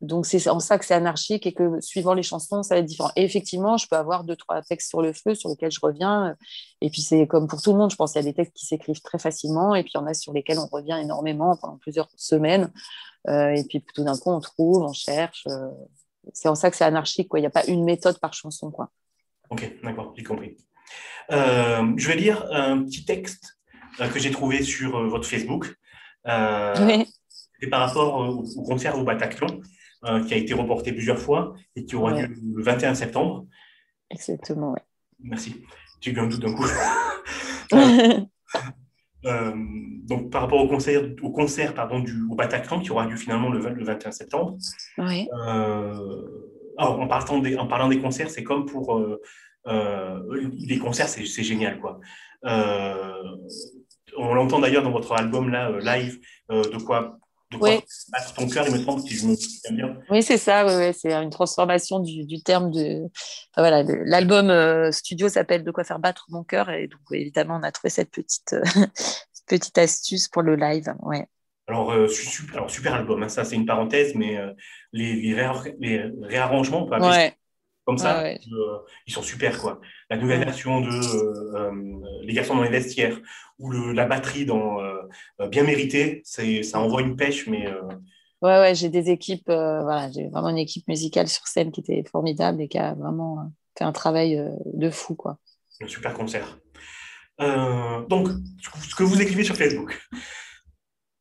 donc 0.00 0.24
c'est 0.24 0.48
en 0.48 0.60
ça 0.60 0.78
que 0.78 0.86
c'est 0.86 0.94
anarchique 0.94 1.46
et 1.46 1.52
que 1.52 1.78
suivant 1.80 2.14
les 2.14 2.22
chansons, 2.22 2.62
ça 2.62 2.74
va 2.74 2.78
être 2.78 2.86
différent. 2.86 3.10
Et 3.16 3.22
effectivement, 3.22 3.76
je 3.76 3.86
peux 3.86 3.96
avoir 3.96 4.24
deux, 4.24 4.36
trois 4.36 4.62
textes 4.62 4.88
sur 4.88 5.02
le 5.02 5.12
feu 5.12 5.34
sur 5.34 5.50
lesquels 5.50 5.70
je 5.70 5.80
reviens. 5.82 6.36
Et 6.80 6.88
puis 6.88 7.02
c'est 7.02 7.26
comme 7.26 7.46
pour 7.46 7.60
tout 7.60 7.72
le 7.72 7.78
monde, 7.78 7.90
je 7.90 7.96
pense 7.96 8.12
qu'il 8.12 8.22
y 8.22 8.24
a 8.24 8.28
des 8.28 8.34
textes 8.34 8.54
qui 8.54 8.64
s'écrivent 8.64 9.02
très 9.02 9.18
facilement 9.18 9.74
et 9.74 9.82
puis 9.82 9.92
il 9.94 9.98
y 9.98 10.00
en 10.00 10.06
a 10.06 10.14
sur 10.14 10.32
lesquels 10.32 10.58
on 10.58 10.66
revient 10.66 10.98
énormément 11.02 11.54
pendant 11.56 11.76
plusieurs 11.76 12.08
semaines. 12.16 12.72
Euh, 13.28 13.50
et 13.50 13.64
puis 13.64 13.84
tout 13.94 14.02
d'un 14.02 14.16
coup, 14.16 14.30
on 14.30 14.40
trouve, 14.40 14.82
on 14.82 14.94
cherche. 14.94 15.44
Euh, 15.48 15.68
c'est 16.32 16.48
en 16.48 16.54
ça 16.54 16.70
que 16.70 16.76
c'est 16.76 16.84
anarchique. 16.84 17.28
Quoi. 17.28 17.38
Il 17.38 17.42
n'y 17.42 17.48
a 17.48 17.50
pas 17.50 17.66
une 17.66 17.84
méthode 17.84 18.18
par 18.20 18.32
chanson. 18.32 18.70
Quoi. 18.70 18.88
Ok, 19.50 19.70
d'accord, 19.82 20.14
j'ai 20.16 20.24
compris. 20.24 20.56
Euh, 21.30 21.92
je 21.96 22.08
vais 22.08 22.16
lire 22.16 22.46
un 22.50 22.82
petit 22.84 23.04
texte 23.04 23.58
que 23.98 24.18
j'ai 24.18 24.30
trouvé 24.30 24.62
sur 24.62 25.06
votre 25.08 25.26
Facebook. 25.26 25.74
Oui. 26.24 27.06
C'est 27.60 27.68
par 27.68 27.80
rapport 27.86 28.14
au, 28.14 28.44
au 28.44 28.62
concert 28.62 28.96
au 28.98 29.04
Bataclan. 29.04 29.60
Euh, 30.06 30.24
qui 30.24 30.32
a 30.32 30.38
été 30.38 30.54
reporté 30.54 30.92
plusieurs 30.92 31.18
fois 31.18 31.54
et 31.76 31.84
qui 31.84 31.94
aura 31.94 32.12
lieu 32.12 32.26
le 32.26 32.62
21 32.62 32.94
septembre. 32.94 33.46
Exactement, 34.08 34.72
oui. 34.72 34.80
Merci. 35.22 35.62
J'ai 36.00 36.12
eu 36.12 36.18
un 36.18 36.26
doute 36.26 36.40
d'un 36.40 36.54
coup. 36.54 36.66
Euh, 39.26 39.52
donc, 40.06 40.30
par 40.30 40.40
rapport 40.40 40.64
au 40.64 40.66
concert, 40.66 41.02
au 41.20 41.30
concert 41.30 41.74
pardon, 41.74 42.00
du, 42.00 42.22
au 42.30 42.34
Bataclan, 42.34 42.80
qui 42.80 42.90
aura 42.90 43.04
lieu 43.04 43.16
finalement 43.16 43.50
le, 43.50 43.58
le 43.58 43.84
21 43.84 44.12
septembre. 44.12 44.56
Oui. 44.96 45.28
Euh, 45.34 46.22
alors, 46.78 46.98
en, 46.98 47.06
parlant 47.06 47.38
des, 47.38 47.54
en 47.58 47.66
parlant 47.66 47.88
des 47.88 48.00
concerts, 48.00 48.30
c'est 48.30 48.42
comme 48.42 48.64
pour. 48.64 48.98
les 49.66 50.78
concerts, 50.78 51.06
c'est 51.10 51.42
génial, 51.42 51.78
quoi. 51.80 52.00
on 52.42 54.32
l'entend 54.32 54.58
d'ailleurs 54.58 54.84
dans 54.84 54.90
votre 54.90 55.12
album 55.12 55.50
là, 55.50 55.70
live, 55.78 56.18
de 56.48 56.82
quoi 56.82 57.18
oui. 57.60 57.80
battre 58.12 58.34
ton 58.34 58.48
cœur, 58.48 58.66
il 58.68 58.74
me 58.74 58.84
semble, 58.84 59.02
si 59.02 59.14
je 59.14 59.26
me 59.26 59.34
souviens 59.34 59.72
bien. 59.72 59.98
Oui, 60.08 60.22
c'est 60.22 60.38
ça, 60.38 60.64
ouais, 60.66 60.92
c'est 60.92 61.12
une 61.12 61.30
transformation 61.30 61.98
du, 61.98 62.24
du 62.24 62.42
terme 62.42 62.70
de. 62.70 63.04
Enfin, 63.52 63.68
voilà, 63.68 63.82
l'album 63.82 64.50
euh, 64.50 64.92
studio 64.92 65.28
s'appelle 65.28 65.64
De 65.64 65.70
quoi 65.70 65.84
faire 65.84 65.98
battre 65.98 66.26
mon 66.28 66.44
cœur, 66.44 66.70
et 66.70 66.86
donc 66.86 67.00
évidemment, 67.10 67.58
on 67.60 67.62
a 67.62 67.72
trouvé 67.72 67.90
cette 67.90 68.10
petite, 68.10 68.52
euh, 68.52 68.62
petite 69.46 69.78
astuce 69.78 70.28
pour 70.28 70.42
le 70.42 70.56
live. 70.56 70.94
Ouais. 71.00 71.26
Alors, 71.66 71.90
euh, 71.92 72.08
super, 72.08 72.56
alors, 72.56 72.70
super 72.70 72.94
album, 72.94 73.22
hein, 73.22 73.28
ça 73.28 73.44
c'est 73.44 73.56
une 73.56 73.66
parenthèse, 73.66 74.14
mais 74.14 74.38
les, 74.92 75.14
les, 75.16 76.10
réarrangements, 76.22 76.84
on 76.84 76.86
peut 76.86 76.94
appeler 76.94 77.32
comme 77.90 77.98
ça, 77.98 78.22
euh, 78.22 78.78
ils 79.08 79.12
sont 79.12 79.22
super. 79.22 79.58
quoi. 79.60 79.80
La 80.10 80.16
nouvelle 80.16 80.38
version 80.44 80.80
de 80.80 80.90
euh, 80.90 81.54
euh, 81.56 82.22
Les 82.22 82.32
garçons 82.32 82.54
dans 82.54 82.62
les 82.62 82.70
vestiaires 82.70 83.20
ou 83.58 83.68
le, 83.70 83.92
la 83.92 84.06
batterie 84.06 84.46
dans 84.46 84.78
Bien 85.48 85.64
mérité, 85.64 86.22
ça 86.24 86.80
envoie 86.80 87.02
une 87.02 87.16
pêche, 87.16 87.48
mais. 87.48 87.66
Ouais, 88.42 88.58
ouais, 88.60 88.74
j'ai 88.76 88.88
des 88.88 89.10
équipes, 89.10 89.48
voilà, 89.48 90.08
j'ai 90.12 90.28
vraiment 90.28 90.50
une 90.50 90.58
équipe 90.58 90.86
musicale 90.86 91.26
sur 91.26 91.46
scène 91.48 91.72
qui 91.72 91.80
était 91.80 92.04
formidable 92.08 92.62
et 92.62 92.68
qui 92.68 92.78
a 92.78 92.94
vraiment 92.94 93.50
fait 93.76 93.84
un 93.84 93.92
travail 93.92 94.40
de 94.72 94.88
fou. 94.88 95.16
quoi. 95.16 95.38
Un 95.82 95.88
super 95.88 96.14
concert. 96.14 96.58
donc, 97.40 98.28
ce 98.88 98.94
que 98.94 99.02
vous 99.02 99.20
écrivez 99.20 99.42
sur 99.42 99.56
Facebook, 99.56 100.00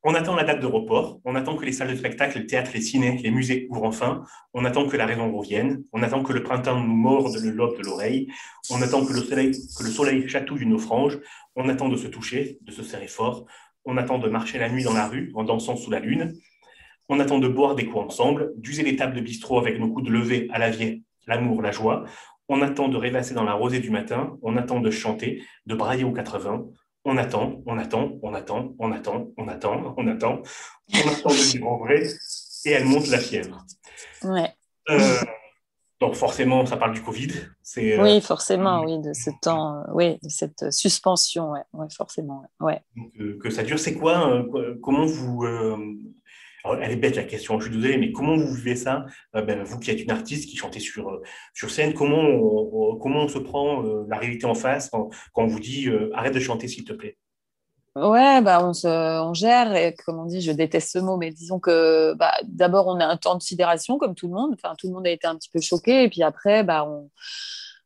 on 0.04 0.14
attend 0.14 0.36
la 0.36 0.46
date 0.46 0.62
de 0.62 0.66
report, 0.66 1.20
on 1.26 1.36
attend 1.36 1.58
que 1.58 1.66
les 1.66 1.74
salles 1.74 1.90
de 1.90 1.96
spectacle, 1.96 2.40
les 2.40 2.46
théâtres, 2.46 2.72
les 2.74 2.82
ciné, 2.82 3.18
les 3.18 3.32
musées 3.32 3.68
ouvrent 3.70 3.84
enfin, 3.84 4.24
on 4.54 4.64
attend 4.64 4.88
que 4.88 4.96
la 4.96 5.06
raison 5.06 5.36
revienne, 5.36 5.84
on 5.92 6.02
attend 6.04 6.24
que 6.24 6.32
le 6.32 6.42
printemps 6.42 6.80
nous 6.80 6.96
morde 6.96 7.36
le 7.36 7.52
lobe 7.52 7.78
de 7.78 7.84
l'oreille, 7.84 8.28
on 8.70 8.82
attend 8.82 9.06
que 9.06 9.12
le, 9.12 9.90
soleil, 9.90 10.30
chatouille 10.30 10.66
nos 10.66 10.78
franges, 10.78 11.20
on 11.56 11.68
attend 11.68 11.90
de 11.90 11.98
se 11.98 12.08
toucher, 12.08 12.60
de 12.62 12.72
se 12.72 12.82
serrer 12.82 13.08
fort, 13.08 13.46
on 13.84 13.98
attend 13.98 14.20
de 14.20 14.30
marcher 14.30 14.58
la 14.58 14.70
nuit 14.70 14.84
dans 14.84 14.94
la 14.94 15.08
rue 15.08 15.32
en 15.36 15.44
dansant 15.44 15.76
sous 15.76 15.92
la 15.92 16.00
lune, 16.00 16.34
on 17.10 17.20
attend 17.20 17.40
de 17.40 17.48
boire 17.50 17.76
des 17.76 17.86
coups 17.86 18.06
ensemble, 18.06 18.54
d'user 18.56 18.84
les 18.84 18.96
tables 18.96 19.16
de 19.16 19.22
bistrot 19.22 19.60
avec 19.60 19.80
nos 19.80 19.90
coups 19.90 20.08
de 20.08 20.12
lever 20.12 20.48
à 20.52 20.60
la 20.60 20.70
vie, 20.70 21.04
l'amour, 21.28 21.62
la 21.62 21.72
joie, 21.72 22.06
on 22.48 22.62
attend 22.62 22.88
de 22.88 22.98
rêvasser 22.98 23.34
dans 23.34 23.44
la 23.44 23.54
rosée 23.54 23.80
du 23.80 23.90
matin, 23.90 24.38
on 24.42 24.56
attend 24.56 24.80
de 24.80 24.90
chanter, 24.90 25.44
de 25.66 25.76
brailler 25.76 26.04
aux 26.04 26.14
80, 26.14 26.66
on 27.06 27.18
attend, 27.18 27.62
on 27.66 27.78
attend, 27.78 28.20
on 28.22 28.34
attend, 28.34 28.76
on 28.80 28.92
attend, 28.92 29.28
on 29.38 29.48
attend, 29.48 29.94
on 29.98 30.08
attend, 30.08 30.42
on 30.94 31.08
attend 31.10 31.30
de 31.30 31.52
vivre 31.52 31.68
en 31.68 31.78
vrai, 31.78 32.04
et 32.66 32.72
elle 32.72 32.86
monte 32.86 33.08
la 33.08 33.20
fièvre. 33.20 33.66
Ouais. 34.24 34.54
Euh, 34.90 35.18
donc 36.00 36.16
forcément, 36.16 36.66
ça 36.66 36.78
parle 36.78 36.94
du 36.94 37.02
Covid. 37.02 37.32
C'est, 37.62 37.98
euh, 37.98 38.04
oui, 38.04 38.22
forcément, 38.22 38.84
oui, 38.84 39.00
de 39.00 39.14
ce 39.14 39.30
temps, 39.42 39.78
euh, 39.78 39.92
oui, 39.94 40.20
de 40.24 40.30
cette 40.30 40.72
suspension, 40.72 41.52
ouais, 41.52 41.88
forcément, 41.96 42.44
ouais. 42.60 42.82
Donc, 42.96 43.40
que 43.40 43.50
ça 43.50 43.64
dure, 43.64 43.80
c'est 43.80 43.96
quoi 43.96 44.46
Comment 44.82 45.06
vous 45.06 45.46
elle 46.65 46.91
est 46.91 46.95
bête 46.95 47.15
la 47.15 47.24
question, 47.24 47.60
je 47.60 47.67
suis 47.67 47.76
désolé, 47.76 47.98
mais 47.98 48.12
comment 48.12 48.36
vous 48.36 48.54
vivez 48.54 48.76
ça? 48.76 49.06
Euh, 49.36 49.41
ben, 49.41 49.63
Vous 49.63 49.80
qui 49.80 49.91
êtes 49.91 50.02
une 50.02 50.12
artiste 50.12 50.50
qui 50.50 50.58
chantez 50.58 50.80
sur, 50.80 51.10
euh, 51.10 51.67
scène, 51.67 51.93
comment 51.93 52.19
on, 52.19 53.28
se 53.28 53.39
prend 53.39 53.84
euh, 53.84 54.06
la 54.10 54.17
réalité 54.17 54.45
en 54.45 54.56
face 54.56 54.89
quand, 54.89 55.10
on 55.36 55.48
vous 55.48 55.60
dit 55.60 55.88
arrête 56.13 56.34
de 56.34 56.39
chanter 56.39 56.67
s'il 56.67 56.84
te 56.84 56.93
plaît? 56.93 57.17
Ouais, 57.95 58.41
bah 58.41 58.63
on, 58.63 58.74
se, 58.74 59.32
gère, 59.34 59.93
comme 60.06 60.19
on 60.19 60.26
dit, 60.26 60.41
je 60.41 60.52
déteste 60.52 60.91
ce 60.91 61.00
mot, 61.00 61.17
mais 61.17 61.32
disons 61.32 61.60
que 61.60 62.13
bah, 62.13 62.32
d'abord 62.43 62.88
on 62.88 63.00
a 63.00 63.06
un 63.06 63.17
temps 63.17 63.36
de 63.36 63.41
sidération 63.41 63.98
comme 63.98 64.15
tout 64.15 64.28
le 64.28 64.34
monde, 64.34 64.52
enfin 64.54 64.76
tout 64.78 64.88
le 64.88 64.93
monde 64.93 65.08
a 65.08 65.10
été 65.10 65.28
un 65.28 65.36
petit 65.36 65.50
peu 65.50 65.60
choqué, 65.60 66.04
et 66.04 66.10
puis 66.10 66.24
après 66.24 66.63
bah, 66.63 66.86
on 66.88 67.10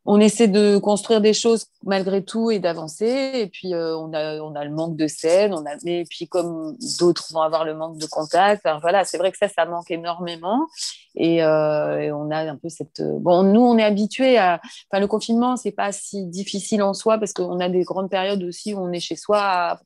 on 0.05 0.19
essaie 0.19 0.49
de 0.49 0.77
construire 0.77 1.21
des 1.21 1.33
choses 1.33 1.67
malgré 1.83 2.23
tout 2.23 2.51
et 2.51 2.59
d'avancer. 2.59 3.31
Et 3.35 3.47
puis, 3.47 3.73
euh, 3.73 3.95
on, 3.97 4.13
a, 4.13 4.39
on 4.41 4.53
a 4.55 4.65
le 4.65 4.71
manque 4.71 4.97
de 4.97 5.07
scène. 5.07 5.53
On 5.53 5.65
a, 5.65 5.75
et 5.85 6.03
puis, 6.09 6.27
comme 6.27 6.75
d'autres 6.99 7.31
vont 7.31 7.41
avoir 7.41 7.63
le 7.63 7.73
manque 7.73 7.97
de 7.97 8.05
contact, 8.05 8.67
voilà, 8.81 9.05
c'est 9.05 9.17
vrai 9.17 9.31
que 9.31 9.37
ça, 9.37 9.47
ça 9.47 9.65
manque 9.65 9.91
énormément. 9.91 10.67
Et, 11.15 11.43
euh, 11.43 12.13
on 12.15 12.31
a 12.31 12.39
un 12.39 12.57
peu 12.57 12.69
cette. 12.69 13.01
Bon, 13.01 13.43
nous, 13.43 13.61
on 13.61 13.77
est 13.77 13.83
habitués 13.83 14.37
à. 14.37 14.59
Enfin, 14.91 14.99
le 14.99 15.07
confinement, 15.07 15.55
c'est 15.55 15.71
pas 15.71 15.91
si 15.91 16.25
difficile 16.25 16.83
en 16.83 16.93
soi 16.93 17.17
parce 17.17 17.31
qu'on 17.31 17.59
a 17.59 17.69
des 17.69 17.83
grandes 17.83 18.09
périodes 18.09 18.43
aussi 18.43 18.73
où 18.73 18.79
on 18.79 18.91
est 18.91 18.99
chez 18.99 19.15
soi. 19.15 19.79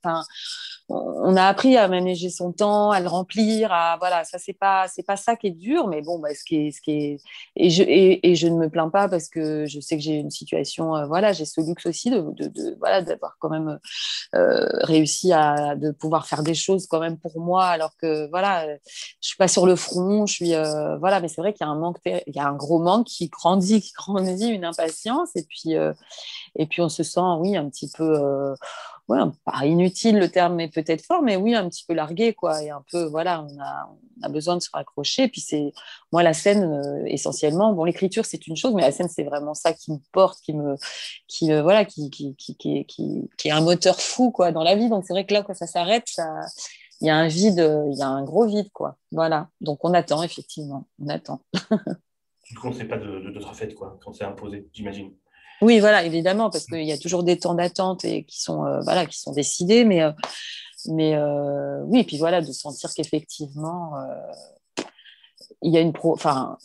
On 0.89 1.35
a 1.35 1.43
appris 1.43 1.75
à 1.75 1.87
manager 1.87 2.31
son 2.31 2.53
temps, 2.53 2.91
à 2.91 3.01
le 3.01 3.07
remplir, 3.07 3.73
à 3.73 3.97
voilà, 3.97 4.23
ça 4.23 4.37
c'est 4.37 4.53
pas 4.53 4.87
c'est 4.87 5.03
pas 5.03 5.17
ça 5.17 5.35
qui 5.35 5.47
est 5.47 5.51
dur, 5.51 5.87
mais 5.87 6.01
bon, 6.01 6.19
bah, 6.19 6.33
ce 6.33 6.43
qui 6.45 6.67
est 6.67 6.71
ce 6.71 6.81
qui 6.81 6.91
est 6.91 7.19
et 7.57 7.69
je 7.69 7.83
et, 7.83 8.35
je 8.35 8.47
ne 8.47 8.55
me 8.57 8.69
plains 8.69 8.89
pas 8.89 9.09
parce 9.09 9.27
que 9.27 9.65
je 9.65 9.79
sais 9.79 9.97
que 9.97 10.03
j'ai 10.03 10.15
une 10.15 10.31
situation, 10.31 10.95
euh, 10.95 11.05
voilà, 11.05 11.33
j'ai 11.33 11.45
ce 11.45 11.59
luxe 11.59 11.85
aussi 11.85 12.09
de, 12.09 12.21
de, 12.37 12.75
voilà 12.79 13.01
d'avoir 13.01 13.35
quand 13.39 13.49
même 13.49 13.79
euh, 14.35 14.67
réussi 14.83 15.33
à 15.33 15.75
de 15.75 15.91
pouvoir 15.91 16.27
faire 16.27 16.43
des 16.43 16.53
choses 16.53 16.87
quand 16.87 16.99
même 16.99 17.17
pour 17.17 17.39
moi, 17.39 17.65
alors 17.65 17.91
que 17.97 18.29
voilà, 18.29 18.65
je 18.75 19.27
suis 19.27 19.37
pas 19.37 19.49
sur 19.49 19.65
le 19.65 19.75
front, 19.75 20.25
je 20.25 20.33
suis 20.33 20.53
euh, 20.53 20.97
voilà, 20.97 21.19
mais 21.19 21.27
c'est 21.27 21.41
vrai 21.41 21.53
qu'il 21.53 21.65
y 21.65 21.69
a 21.69 21.71
un 21.71 21.79
manque, 21.79 21.97
il 22.05 22.35
y 22.35 22.39
a 22.39 22.47
un 22.47 22.55
gros 22.55 22.79
manque 22.79 23.07
qui 23.07 23.27
grandit, 23.27 23.81
qui 23.81 23.91
grandit, 23.93 24.47
une 24.47 24.65
impatience 24.65 25.35
et 25.35 25.43
puis 25.43 25.73
et 26.55 26.65
puis 26.65 26.81
on 26.81 26.89
se 26.89 27.03
sent 27.03 27.19
oui 27.39 27.57
un 27.57 27.69
petit 27.69 27.89
peu 27.95 28.55
ouais, 29.07 29.19
pas 29.45 29.65
inutile, 29.65 30.19
le 30.19 30.29
terme 30.29 30.59
est 30.59 30.73
peut-être 30.73 31.01
fort, 31.05 31.21
mais 31.21 31.35
oui, 31.35 31.55
un 31.55 31.69
petit 31.69 31.85
peu 31.87 31.93
largué, 31.93 32.33
quoi. 32.33 32.61
Et 32.63 32.69
un 32.69 32.83
peu, 32.91 33.05
voilà, 33.05 33.45
on 33.49 33.59
a, 33.59 34.29
besoin 34.29 34.57
de 34.57 34.61
se 34.61 34.69
raccrocher. 34.73 35.27
Puis 35.27 35.41
c'est, 35.41 35.71
moi, 36.11 36.23
la 36.23 36.33
scène, 36.33 36.63
euh, 36.63 37.05
essentiellement, 37.05 37.73
bon, 37.73 37.83
l'écriture, 37.85 38.25
c'est 38.25 38.47
une 38.47 38.57
chose, 38.57 38.73
mais 38.73 38.81
la 38.81 38.91
scène, 38.91 39.09
c'est 39.09 39.23
vraiment 39.23 39.53
ça 39.53 39.73
qui 39.73 39.91
me 39.91 39.99
porte, 40.11 40.41
qui 40.41 40.53
me, 40.53 40.75
qui, 41.27 41.51
euh, 41.51 41.61
voilà, 41.61 41.85
qui, 41.85 42.09
qui, 42.09 42.35
qui, 42.35 42.55
qui, 42.57 42.85
qui, 42.85 43.47
est 43.47 43.51
un 43.51 43.61
moteur 43.61 44.01
fou, 44.01 44.31
quoi, 44.31 44.51
dans 44.51 44.63
la 44.63 44.75
vie. 44.75 44.89
Donc 44.89 45.05
c'est 45.05 45.13
vrai 45.13 45.25
que 45.25 45.33
là, 45.33 45.43
quand 45.43 45.55
ça 45.55 45.67
s'arrête, 45.67 46.07
il 47.01 47.07
y 47.07 47.09
a 47.09 47.15
un 47.15 47.27
vide, 47.27 47.65
il 47.91 47.97
y 47.97 48.01
a 48.01 48.07
un 48.07 48.23
gros 48.23 48.45
vide, 48.45 48.71
quoi. 48.73 48.97
Voilà. 49.11 49.49
Donc 49.61 49.79
on 49.83 49.93
attend, 49.93 50.23
effectivement, 50.23 50.87
on 50.99 51.07
attend. 51.09 51.41
du 52.49 52.55
coup, 52.55 52.67
on 52.67 52.71
ne 52.71 52.75
sait 52.75 52.85
pas 52.85 52.97
de, 52.97 53.39
fêtes, 53.53 53.75
quoi, 53.75 53.97
quand 54.03 54.13
c'est 54.13 54.25
imposé, 54.25 54.67
j'imagine. 54.73 55.13
Oui, 55.61 55.79
voilà, 55.79 56.03
évidemment, 56.03 56.49
parce 56.49 56.65
qu'il 56.65 56.83
y 56.83 56.91
a 56.91 56.97
toujours 56.97 57.23
des 57.23 57.39
temps 57.39 57.55
d'attente 57.55 58.05
et 58.05 58.23
qui 58.25 58.41
sont, 58.41 58.65
euh, 58.65 58.79
voilà, 58.81 59.05
qui 59.05 59.19
sont 59.19 59.31
décidés, 59.31 59.85
mais, 59.85 60.03
euh, 60.03 60.11
mais 60.89 61.15
euh, 61.15 61.81
oui, 61.85 61.99
et 61.99 62.03
puis 62.03 62.17
voilà, 62.17 62.41
de 62.41 62.51
sentir 62.51 62.93
qu'effectivement, 62.93 63.93
il 65.61 65.73
y 65.73 65.77
a 65.77 65.81
une 65.81 65.93
pro. 65.93 66.13
Enfin, 66.13 66.57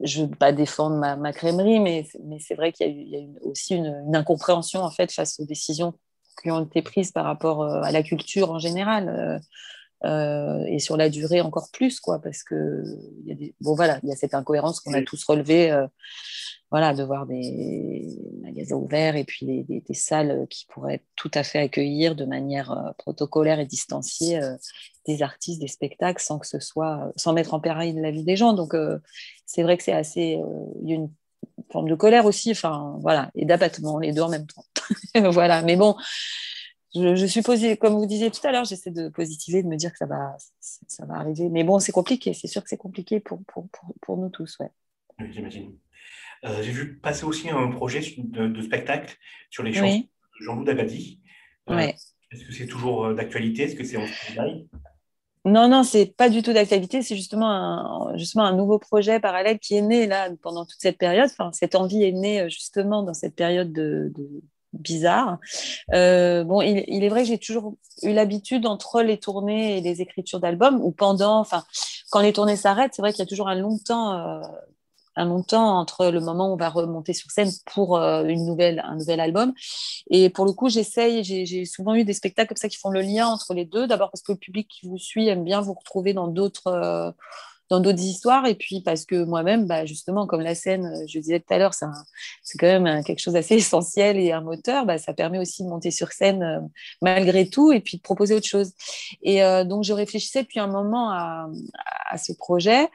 je 0.00 0.22
ne 0.22 0.26
veux 0.26 0.34
pas 0.34 0.52
défendre 0.52 0.96
ma, 0.96 1.16
ma 1.16 1.32
crèmerie, 1.32 1.78
mais, 1.78 2.06
mais 2.24 2.38
c'est 2.40 2.54
vrai 2.54 2.72
qu'il 2.72 2.86
y 3.08 3.16
a, 3.16 3.20
y 3.20 3.24
a 3.24 3.28
aussi 3.42 3.76
une, 3.76 4.14
incompréhension 4.14 4.82
en 4.82 4.90
fait 4.90 5.12
face 5.12 5.38
aux 5.38 5.46
décisions 5.46 5.94
qui 6.42 6.50
ont 6.50 6.64
été 6.64 6.82
prises 6.82 7.12
par 7.12 7.24
rapport 7.24 7.64
à 7.64 7.92
la 7.92 8.02
culture 8.02 8.50
en 8.50 8.58
général. 8.58 9.40
Et 10.04 10.78
sur 10.78 10.96
la 10.96 11.08
durée 11.08 11.40
encore 11.40 11.70
plus, 11.72 12.00
quoi, 12.00 12.20
parce 12.20 12.42
que 12.42 12.84
y 13.24 13.32
a 13.32 13.34
des... 13.34 13.54
bon, 13.60 13.74
voilà, 13.74 14.00
il 14.02 14.08
y 14.08 14.12
a 14.12 14.16
cette 14.16 14.34
incohérence 14.34 14.80
qu'on 14.80 14.94
a 14.94 15.02
tous 15.02 15.24
relevée 15.24 15.70
voilà, 16.72 16.94
de 16.94 17.02
voir 17.02 17.26
des 17.26 18.18
magasins 18.40 18.76
ouverts 18.76 19.14
et 19.14 19.24
puis 19.24 19.44
des, 19.44 19.82
salles 19.92 20.46
qui 20.48 20.64
pourraient 20.64 21.04
tout 21.16 21.30
à 21.34 21.42
fait 21.42 21.58
accueillir 21.58 22.16
de 22.16 22.24
manière 22.24 22.72
euh, 22.72 22.92
protocolaire 22.96 23.60
et 23.60 23.66
distanciée 23.66 24.42
euh, 24.42 24.56
des 25.06 25.22
artistes, 25.22 25.60
des 25.60 25.68
spectacles, 25.68 26.22
sans 26.22 26.38
que 26.38 26.46
ce 26.46 26.60
soit, 26.60 27.12
sans 27.14 27.34
mettre 27.34 27.52
en 27.52 27.60
péril 27.60 28.00
la 28.00 28.10
vie 28.10 28.24
des 28.24 28.36
gens. 28.36 28.54
Donc, 28.54 28.72
euh, 28.72 28.98
c'est 29.44 29.62
vrai 29.62 29.76
que 29.76 29.82
c'est 29.82 29.92
assez, 29.92 30.40
il 30.82 30.88
y 30.88 30.92
a 30.92 30.94
une 30.94 31.10
forme 31.70 31.90
de 31.90 31.94
colère 31.94 32.24
aussi, 32.24 32.52
enfin, 32.52 32.96
voilà, 33.02 33.30
et 33.34 33.44
d'abattement, 33.44 33.98
les 33.98 34.12
deux 34.12 34.22
en 34.22 34.30
même 34.30 34.46
temps. 34.46 34.64
voilà, 35.30 35.60
mais 35.60 35.76
bon, 35.76 35.94
je, 36.94 37.26
suis 37.26 37.42
posée, 37.42 37.76
comme 37.76 37.94
vous 37.94 38.06
disiez 38.06 38.30
tout 38.30 38.46
à 38.46 38.52
l'heure, 38.52 38.64
j'essaie 38.64 38.90
de 38.90 39.08
positiver, 39.08 39.62
de 39.62 39.68
me 39.68 39.76
dire 39.76 39.92
que 39.92 39.98
ça 39.98 40.06
va, 40.06 40.36
ça 40.60 41.06
va 41.06 41.14
arriver. 41.14 41.48
Mais 41.48 41.64
bon, 41.64 41.78
c'est 41.78 41.92
compliqué, 41.92 42.34
c'est 42.34 42.48
sûr 42.48 42.62
que 42.62 42.68
c'est 42.68 42.76
compliqué 42.76 43.20
pour, 43.20 43.42
pour, 43.44 43.68
pour, 43.70 43.94
pour, 44.02 44.16
nous 44.18 44.28
tous, 44.28 44.58
ouais. 44.60 44.70
Oui, 45.18 45.28
j'imagine. 45.32 45.74
Euh, 46.44 46.62
j'ai 46.62 46.72
vu 46.72 46.98
passer 46.98 47.24
aussi 47.24 47.48
un 47.48 47.70
projet 47.70 48.00
de, 48.18 48.60
spectacle 48.60 49.16
sur 49.50 49.62
les 49.62 49.72
chansons 49.72 50.00
de 50.00 50.44
Jean-Loup 50.44 50.64
Dabadi. 50.64 51.20
Euh, 51.70 51.78
est-ce 51.78 52.44
que 52.44 52.52
c'est 52.52 52.66
toujours 52.66 53.06
euh, 53.06 53.14
d'actualité? 53.14 53.62
Est-ce 53.64 53.76
que 53.76 53.84
c'est 53.84 53.96
en 53.96 54.06
travail 54.06 54.66
non, 55.44 55.68
non, 55.68 55.82
c'est 55.82 56.06
pas 56.06 56.28
du 56.28 56.40
tout 56.40 56.52
d'actualité. 56.52 57.02
C'est 57.02 57.16
justement 57.16 57.50
un, 57.50 58.16
justement 58.16 58.44
un 58.44 58.54
nouveau 58.54 58.78
projet 58.78 59.18
parallèle 59.18 59.58
qui 59.58 59.74
est 59.74 59.82
né 59.82 60.06
là 60.06 60.30
pendant 60.40 60.64
toute 60.64 60.80
cette 60.80 60.98
période. 60.98 61.28
Enfin, 61.32 61.50
cette 61.52 61.74
envie 61.74 62.04
est 62.04 62.12
née 62.12 62.48
justement 62.48 63.02
dans 63.02 63.12
cette 63.12 63.34
période 63.34 63.72
de, 63.72 64.12
bizarre. 64.72 65.38
bon, 65.90 66.60
il, 66.62 67.04
est 67.04 67.08
vrai 67.08 67.22
que 67.22 67.28
j'ai 67.28 67.38
toujours 67.38 67.74
eu 68.02 68.12
l'habitude 68.12 68.66
entre 68.66 69.02
les 69.02 69.18
tournées 69.18 69.78
et 69.78 69.80
les 69.80 70.00
écritures 70.00 70.40
d'albums, 70.40 70.80
ou 70.82 70.90
pendant, 70.90 71.38
enfin, 71.38 71.64
quand 72.10 72.20
les 72.20 72.32
tournées 72.32 72.56
s'arrêtent, 72.56 72.92
c'est 72.94 73.02
vrai 73.02 73.12
qu'il 73.12 73.20
y 73.20 73.26
a 73.26 73.26
toujours 73.26 73.48
un 73.48 73.54
long 73.54 73.78
temps 73.78 74.42
un 75.16 75.26
long 75.26 75.42
temps 75.42 75.78
entre 75.78 76.06
le 76.06 76.20
moment 76.20 76.50
où 76.50 76.54
on 76.54 76.56
va 76.56 76.68
remonter 76.68 77.12
sur 77.12 77.30
scène 77.30 77.50
pour 77.66 77.96
euh, 77.96 78.24
une 78.24 78.46
nouvelle, 78.46 78.82
un 78.84 78.96
nouvel 78.96 79.20
album. 79.20 79.52
Et 80.10 80.30
pour 80.30 80.44
le 80.44 80.52
coup, 80.52 80.68
j'essaye, 80.68 81.22
j'ai 81.24 81.64
souvent 81.64 81.94
eu 81.94 82.04
des 82.04 82.14
spectacles 82.14 82.48
comme 82.48 82.56
ça 82.56 82.68
qui 82.68 82.78
font 82.78 82.90
le 82.90 83.02
lien 83.02 83.26
entre 83.28 83.54
les 83.54 83.64
deux. 83.64 83.86
D'abord 83.86 84.10
parce 84.10 84.22
que 84.22 84.32
le 84.32 84.38
public 84.38 84.68
qui 84.68 84.86
vous 84.88 84.98
suit 84.98 85.28
aime 85.28 85.44
bien 85.44 85.60
vous 85.60 85.74
retrouver 85.74 86.14
dans 86.14 86.28
d'autres 86.28 86.68
euh, 86.68 87.10
d'autres 87.80 88.02
histoires. 88.02 88.46
Et 88.46 88.54
puis 88.54 88.80
parce 88.80 89.04
que 89.04 89.24
moi-même, 89.24 89.66
bah, 89.66 89.84
justement, 89.84 90.26
comme 90.26 90.40
la 90.40 90.54
scène, 90.54 90.86
euh, 90.86 91.06
je 91.06 91.18
disais 91.18 91.40
tout 91.40 91.52
à 91.52 91.58
l'heure, 91.58 91.74
c'est 91.74 92.58
quand 92.58 92.66
même 92.66 93.04
quelque 93.04 93.20
chose 93.20 93.34
d'assez 93.34 93.54
essentiel 93.56 94.18
et 94.18 94.32
un 94.32 94.40
moteur. 94.40 94.86
Bah, 94.86 94.98
ça 94.98 95.12
permet 95.12 95.38
aussi 95.38 95.64
de 95.64 95.68
monter 95.68 95.90
sur 95.90 96.12
scène 96.12 96.42
euh, 96.42 96.60
malgré 97.00 97.48
tout 97.48 97.72
et 97.72 97.80
puis 97.80 97.98
de 97.98 98.02
proposer 98.02 98.34
autre 98.34 98.46
chose. 98.46 98.72
Et 99.22 99.42
euh, 99.42 99.64
donc, 99.64 99.84
je 99.84 99.92
réfléchissais 99.92 100.42
depuis 100.42 100.60
un 100.60 100.68
moment 100.68 101.10
à, 101.10 101.48
à 102.10 102.18
ce 102.18 102.32
projet. 102.32 102.88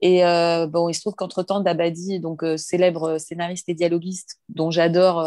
Et 0.00 0.22
bon, 0.68 0.88
il 0.88 0.94
se 0.94 1.00
trouve 1.00 1.14
qu'entre-temps, 1.14 1.60
Dabadi, 1.60 2.18
donc 2.18 2.44
célèbre 2.56 3.18
scénariste 3.18 3.68
et 3.68 3.74
dialoguiste 3.74 4.40
dont 4.48 4.70
j'adore 4.70 5.22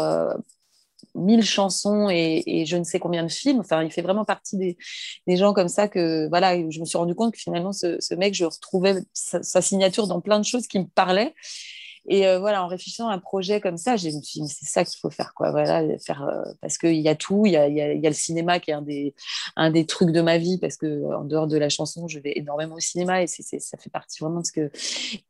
mille 1.14 1.42
chansons 1.42 2.08
et, 2.10 2.64
je 2.66 2.76
ne 2.76 2.84
sais 2.84 2.98
combien 2.98 3.22
de 3.22 3.30
films. 3.30 3.60
Enfin, 3.60 3.82
il 3.82 3.90
fait 3.90 4.02
vraiment 4.02 4.24
partie 4.24 4.56
des, 4.56 5.36
gens 5.36 5.52
comme 5.52 5.68
ça 5.68 5.88
que 5.88 6.28
voilà, 6.28 6.56
je 6.70 6.80
me 6.80 6.84
suis 6.84 6.98
rendu 6.98 7.14
compte 7.14 7.34
que 7.34 7.40
finalement 7.40 7.72
ce, 7.72 8.14
mec, 8.14 8.34
je 8.34 8.44
retrouvais 8.44 9.02
sa, 9.12 9.60
signature 9.60 10.06
dans 10.06 10.20
plein 10.20 10.38
de 10.38 10.44
choses 10.44 10.66
qui 10.66 10.78
me 10.78 10.86
parlaient. 10.86 11.34
Et 12.08 12.26
euh, 12.26 12.38
voilà, 12.38 12.64
en 12.64 12.68
réfléchissant 12.68 13.08
à 13.08 13.14
un 13.14 13.18
projet 13.18 13.60
comme 13.60 13.76
ça, 13.76 13.96
je 13.96 14.08
me 14.08 14.22
suis 14.22 14.40
dit, 14.40 14.48
c'est 14.48 14.66
ça 14.66 14.84
qu'il 14.84 14.98
faut 15.00 15.10
faire, 15.10 15.34
quoi. 15.34 15.50
Voilà, 15.50 15.82
faire, 15.98 16.22
euh, 16.22 16.52
parce 16.60 16.78
qu'il 16.78 16.96
y 16.96 17.08
a 17.08 17.14
tout, 17.14 17.46
il 17.46 17.52
y 17.52 17.56
a, 17.56 17.68
y 17.68 17.80
a, 17.80 17.94
le 17.94 18.14
cinéma 18.14 18.60
qui 18.60 18.70
est 18.70 18.74
un 18.74 18.82
des, 18.82 19.14
un 19.56 19.70
des 19.70 19.86
trucs 19.86 20.10
de 20.10 20.20
ma 20.20 20.38
vie, 20.38 20.58
parce 20.58 20.76
que 20.76 21.04
en 21.14 21.24
dehors 21.24 21.46
de 21.46 21.56
la 21.56 21.68
chanson, 21.68 22.06
je 22.08 22.18
vais 22.18 22.32
énormément 22.36 22.76
au 22.76 22.80
cinéma 22.80 23.22
et 23.22 23.26
c'est, 23.26 23.42
ça 23.42 23.76
fait 23.78 23.90
partie 23.90 24.22
vraiment 24.22 24.40
de 24.40 24.46
ce 24.46 24.52
que. 24.52 24.70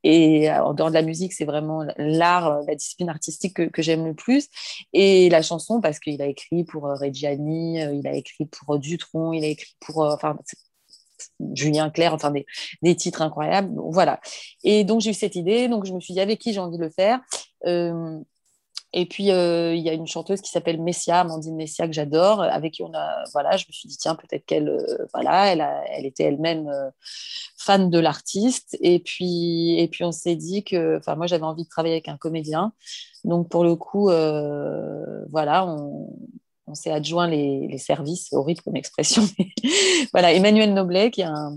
Et 0.02 0.50
euh, 0.50 0.62
en 0.64 0.74
dehors 0.74 0.88
de 0.90 0.94
la 0.94 1.02
musique, 1.02 1.32
c'est 1.32 1.44
vraiment 1.44 1.84
l'art, 1.96 2.62
la 2.66 2.74
discipline 2.74 3.08
artistique 3.08 3.70
que, 3.70 3.82
j'aime 3.82 4.06
le 4.06 4.14
plus. 4.14 4.48
Et 4.92 5.30
la 5.30 5.42
chanson, 5.42 5.80
parce 5.80 5.98
qu'il 6.00 6.20
a 6.20 6.26
écrit 6.26 6.64
pour 6.64 6.84
Reggiani, 6.84 7.80
il 7.80 8.06
a 8.06 8.14
écrit 8.14 8.46
pour 8.46 8.78
Dutron, 8.78 9.32
il 9.32 9.44
a 9.44 9.48
écrit 9.48 9.76
pour. 9.80 10.18
Julien 11.54 11.90
Clerc, 11.90 12.14
enfin 12.14 12.32
des, 12.82 12.96
titres 12.96 13.22
incroyables. 13.22 13.72
voilà. 13.90 14.20
Et 14.64 14.84
donc 14.84 15.00
j'ai 15.00 15.10
eu 15.10 15.14
cette 15.14 15.36
idée, 15.36 15.68
donc 15.68 15.84
je 15.86 15.92
me 15.92 16.00
suis 16.00 16.14
dit 16.14 16.20
avec 16.20 16.38
qui 16.38 16.52
j'ai 16.52 16.60
envie 16.60 16.78
de 16.78 16.82
le 16.84 16.90
faire? 16.90 17.20
Euh, 17.66 18.18
et 18.92 19.06
puis 19.06 19.30
euh, 19.30 19.74
il 19.74 19.82
y 19.82 19.90
a 19.90 19.92
une 19.92 20.06
chanteuse 20.06 20.40
qui 20.40 20.50
s'appelle 20.50 20.80
Messia, 20.80 21.20
Amandine 21.20 21.56
Messia 21.56 21.86
que 21.86 21.92
j'adore, 21.92 22.42
avec 22.42 22.74
qui 22.74 22.82
on 22.82 22.94
a, 22.94 23.24
voilà, 23.32 23.56
je 23.56 23.66
me 23.68 23.72
suis 23.72 23.88
dit 23.88 23.96
tiens 23.98 24.14
peut-être 24.14 24.46
qu'elle, 24.46 24.68
euh, 24.68 25.06
voilà, 25.12 25.52
elle, 25.52 25.66
elle 25.90 26.06
était 26.06 26.24
elle-même 26.24 26.70
fan 27.58 27.90
de 27.90 27.98
l'artiste. 27.98 28.76
Et 28.80 29.00
puis 29.00 29.78
et 29.78 29.88
puis 29.88 30.04
on 30.04 30.12
s'est 30.12 30.36
dit 30.36 30.64
que, 30.64 30.98
enfin 30.98 31.16
moi 31.16 31.26
j'avais 31.26 31.44
envie 31.44 31.64
de 31.64 31.68
travailler 31.68 31.94
avec 31.94 32.08
un 32.08 32.16
comédien, 32.16 32.72
donc 33.24 33.48
pour 33.48 33.64
le 33.64 33.76
coup, 33.76 34.04
voilà, 35.30 35.66
on 35.66 36.08
on 36.66 36.74
s'est 36.74 36.90
adjoint 36.90 37.28
les, 37.28 37.78
services, 37.78 38.28
c'est 38.28 38.36
horrible 38.36 38.60
comme 38.62 38.76
expression. 38.76 39.22
voilà, 40.12 40.32
Emmanuel 40.32 40.74
Noblet, 40.74 41.10
qui 41.10 41.20
est 41.20 41.24
un, 41.24 41.56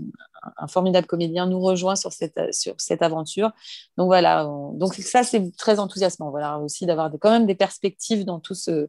formidable 0.68 1.06
comédien, 1.06 1.46
nous 1.46 1.60
rejoint 1.60 1.96
sur 1.96 2.12
cette, 2.12 2.54
sur 2.54 2.74
cette 2.78 3.02
aventure. 3.02 3.50
Donc 3.98 4.06
voilà, 4.06 4.44
donc 4.44 4.94
ça 4.94 5.22
c'est 5.22 5.54
très 5.56 5.78
enthousiasmant. 5.78 6.30
Voilà 6.30 6.58
aussi 6.58 6.86
d'avoir 6.86 7.10
quand 7.20 7.30
même 7.30 7.46
des 7.46 7.54
perspectives 7.54 8.24
dans 8.24 8.40
tout 8.40 8.54
ce, 8.54 8.88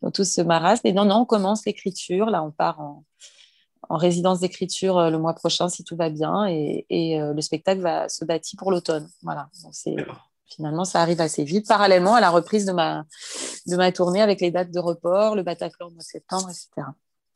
dans 0.00 0.10
tout 0.10 0.24
ce 0.24 0.40
marasme. 0.40 0.86
Et 0.86 0.92
non, 0.92 1.04
non, 1.04 1.16
on 1.16 1.24
commence 1.26 1.66
l'écriture. 1.66 2.30
Là, 2.30 2.42
on 2.42 2.50
part 2.50 2.80
en, 2.80 3.04
résidence 3.90 4.40
d'écriture 4.40 4.98
euh, 4.98 5.10
le 5.10 5.18
mois 5.18 5.34
prochain 5.34 5.68
si 5.68 5.84
tout 5.84 5.96
va 5.96 6.10
bien, 6.10 6.46
et, 6.46 7.20
euh, 7.20 7.34
le 7.34 7.40
spectacle 7.40 7.80
va 7.82 8.08
se 8.08 8.24
bâtir 8.24 8.58
pour 8.58 8.70
l'automne. 8.72 9.08
Voilà, 9.22 9.48
finalement, 10.54 10.84
ça 10.84 11.00
arrive 11.00 11.20
assez 11.20 11.44
vite, 11.44 11.66
parallèlement 11.68 12.14
à 12.14 12.20
la 12.20 12.30
reprise 12.30 12.64
de 12.64 12.72
ma, 12.72 13.04
de 13.66 13.76
ma 13.76 13.92
tournée 13.92 14.22
avec 14.22 14.40
les 14.40 14.50
dates 14.50 14.70
de 14.70 14.78
report, 14.78 15.36
le 15.36 15.42
Bataclan 15.42 15.88
au 15.88 15.90
mois 15.90 15.98
de 15.98 16.02
septembre, 16.02 16.48
etc. 16.50 16.86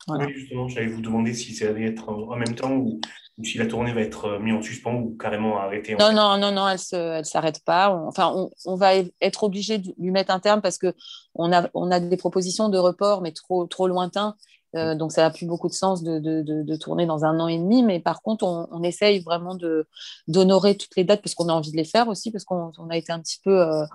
Oui, 0.07 0.33
justement, 0.33 0.67
j'allais 0.67 0.87
vous 0.87 1.01
demander 1.01 1.33
si 1.33 1.53
ça 1.53 1.69
allait 1.69 1.85
être 1.85 2.09
en 2.09 2.35
même 2.35 2.55
temps 2.55 2.71
ou, 2.71 2.99
si 3.43 3.57
la 3.57 3.65
tournée 3.65 3.93
va 3.93 4.01
être 4.01 4.39
mise 4.39 4.55
en 4.55 4.61
suspens 4.61 4.95
ou 4.95 5.15
carrément 5.17 5.57
arrêtée. 5.57 5.95
Non, 5.95 6.11
non, 6.11 6.37
non, 6.37 6.51
non, 6.51 6.67
elle 6.67 6.79
ne 6.93 7.17
elle 7.17 7.25
s'arrête 7.25 7.63
pas. 7.63 7.89
enfin, 8.07 8.49
on, 8.65 8.75
va 8.75 8.93
être 8.95 9.43
obligé 9.43 9.77
de 9.77 9.93
lui 9.97 10.11
mettre 10.11 10.31
un 10.31 10.39
terme 10.39 10.61
parce 10.61 10.77
qu'on 10.77 11.51
a, 11.51 11.69
on 11.73 11.91
a 11.91 11.99
des 11.99 12.17
propositions 12.17 12.69
de 12.69 12.77
report, 12.77 13.21
mais 13.21 13.31
trop, 13.31 13.67
trop 13.67 13.87
lointains. 13.87 14.35
Euh, 14.75 14.95
donc, 14.95 15.11
ça 15.11 15.23
n'a 15.23 15.31
plus 15.31 15.45
beaucoup 15.45 15.67
de 15.67 15.73
sens 15.73 16.03
de, 16.03 16.19
de, 16.19 16.41
de, 16.41 16.75
tourner 16.75 17.05
dans 17.05 17.25
un 17.25 17.39
an 17.39 17.47
et 17.47 17.57
demi. 17.57 17.83
Mais 17.83 17.99
par 17.99 18.21
contre, 18.21 18.45
on, 18.45 18.67
on 18.71 18.83
essaye 18.83 19.19
vraiment 19.19 19.57
d'honorer 20.27 20.77
toutes 20.77 20.95
les 20.95 21.03
dates 21.03 21.21
parce 21.21 21.35
qu'on 21.35 21.49
a 21.49 21.53
envie 21.53 21.71
de 21.71 21.77
les 21.77 21.83
faire 21.83 22.07
aussi, 22.07 22.31
parce 22.31 22.45
qu'on 22.45 22.89
a 22.89 22.97
été 22.97 23.11
un 23.11 23.19
petit 23.19 23.39
peu. 23.43 23.61
Euh, 23.61 23.85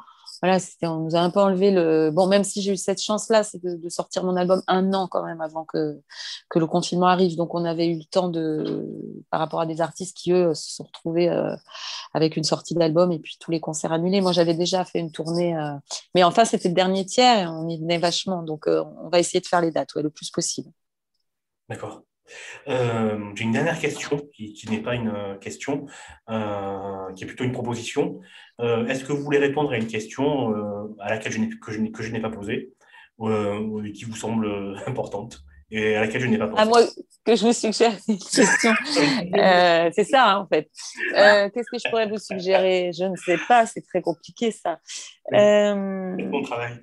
voilà, 0.42 0.59
on 0.83 1.01
nous 1.01 1.16
a 1.16 1.20
un 1.20 1.31
peu 1.31 1.40
enlevé 1.40 1.70
le. 1.70 2.11
Bon, 2.11 2.27
même 2.27 2.44
si 2.44 2.61
j'ai 2.61 2.72
eu 2.72 2.77
cette 2.77 3.01
chance-là, 3.01 3.42
c'est 3.42 3.62
de, 3.62 3.88
sortir 3.88 4.25
mon 4.25 4.37
album 4.37 4.62
un 4.66 4.92
an 4.92 5.09
quand 5.09 5.25
même 5.25 5.40
avant 5.40 5.64
que, 5.64 6.01
que 6.51 6.59
le 6.59 6.66
confinement 6.66 7.07
arrive. 7.07 7.37
Donc, 7.37 7.55
on 7.55 7.64
avait 7.64 7.87
eu 7.87 7.96
le 7.99 8.05
temps 8.05 8.29
de. 8.29 8.87
Par 9.31 9.40
rapport 9.40 9.61
à 9.61 9.66
des 9.66 9.81
artistes 9.81 10.16
qui, 10.16 10.33
eux, 10.33 10.55
se 10.55 10.77
sont 10.77 10.85
retrouvés 10.85 11.29
euh, 11.29 11.55
avec 12.12 12.37
une 12.37 12.44
sortie 12.44 12.75
d'album 12.75 13.12
et 13.12 13.18
puis 13.18 13.37
tous 13.40 13.51
les 13.51 13.61
concerts 13.61 13.92
annulés. 13.92 14.20
Moi, 14.20 14.33
j'avais 14.33 14.55
déjà 14.55 14.85
fait 14.85 14.99
une 14.99 15.12
tournée. 15.12 15.57
Euh, 15.57 15.75
mais 16.14 16.22
enfin, 16.22 16.44
c'était 16.44 16.68
le 16.68 16.75
dernier 16.75 17.07
tiers 17.07 17.38
et 17.38 17.46
on 17.46 17.68
y 17.68 17.79
venait 17.79 17.99
vachement. 17.99 18.42
Donc, 18.42 18.68
euh, 18.68 18.85
on 19.03 19.09
va 19.09 19.18
essayer 19.18 19.40
de 19.40 19.46
faire 19.46 19.61
les 19.61 19.70
dates 19.70 19.94
le 19.94 20.11
plus 20.11 20.31
possible. 20.31 20.70
D'accord. 21.68 22.03
Euh, 22.68 23.18
j'ai 23.34 23.44
une 23.44 23.52
dernière 23.52 23.78
question 23.78 24.20
qui, 24.34 24.66
n'est 24.70 24.82
pas 24.82 24.94
une 24.94 25.08
euh, 25.08 25.36
question, 25.36 25.86
euh, 26.30 27.12
qui 27.14 27.24
est 27.24 27.26
plutôt 27.26 27.44
une 27.44 27.52
proposition. 27.52 28.20
Est-ce 28.58 29.04
que 29.04 29.12
vous 29.12 29.22
voulez 29.22 29.38
répondre 29.38 29.72
à 29.72 29.76
une 29.76 29.86
question 29.86 30.54
à 30.98 31.10
laquelle 31.10 31.32
je 31.32 31.38
que 31.60 32.02
je, 32.02 32.10
n'ai 32.10 32.20
pas 32.20 32.30
posée, 32.30 32.72
qui 33.94 34.04
vous 34.04 34.16
semble 34.16 34.48
importante 34.86 35.42
et 35.70 35.94
à 35.96 36.00
laquelle 36.00 36.22
je 36.22 36.26
n'ai 36.26 36.38
pas 36.38 36.46
pensé 36.46 36.62
À 36.62 36.64
moi, 36.64 36.80
que 37.24 37.36
je 37.36 37.44
vous 37.44 37.52
suggère 37.52 37.92
une 38.08 38.16
question. 38.16 38.72
c'est 39.92 40.04
ça, 40.04 40.30
hein, 40.30 40.38
en 40.38 40.46
fait. 40.46 40.70
Qu'est-ce 41.52 41.70
que 41.70 41.78
je 41.78 41.90
pourrais 41.90 42.08
vous 42.08 42.18
suggérer? 42.18 42.92
Je 42.98 43.04
ne 43.04 43.16
sais 43.16 43.38
pas, 43.46 43.66
c'est 43.66 43.82
très 43.82 44.00
compliqué, 44.00 44.50
ça. 44.50 44.78
Bon 45.30 46.42
travail. 46.42 46.80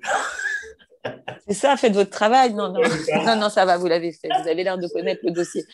C'est 1.46 1.54
ça, 1.54 1.76
faites 1.76 1.92
votre 1.92 2.10
travail. 2.10 2.54
Non, 2.54 2.72
non, 2.72 2.80
non, 3.26 3.36
non, 3.36 3.48
ça 3.50 3.64
va, 3.64 3.76
vous 3.76 3.86
l'avez 3.86 4.12
fait. 4.12 4.28
Vous 4.28 4.48
avez 4.48 4.64
l'air 4.64 4.78
de 4.78 4.88
connaître 4.88 5.20
le 5.24 5.32
dossier. 5.32 5.64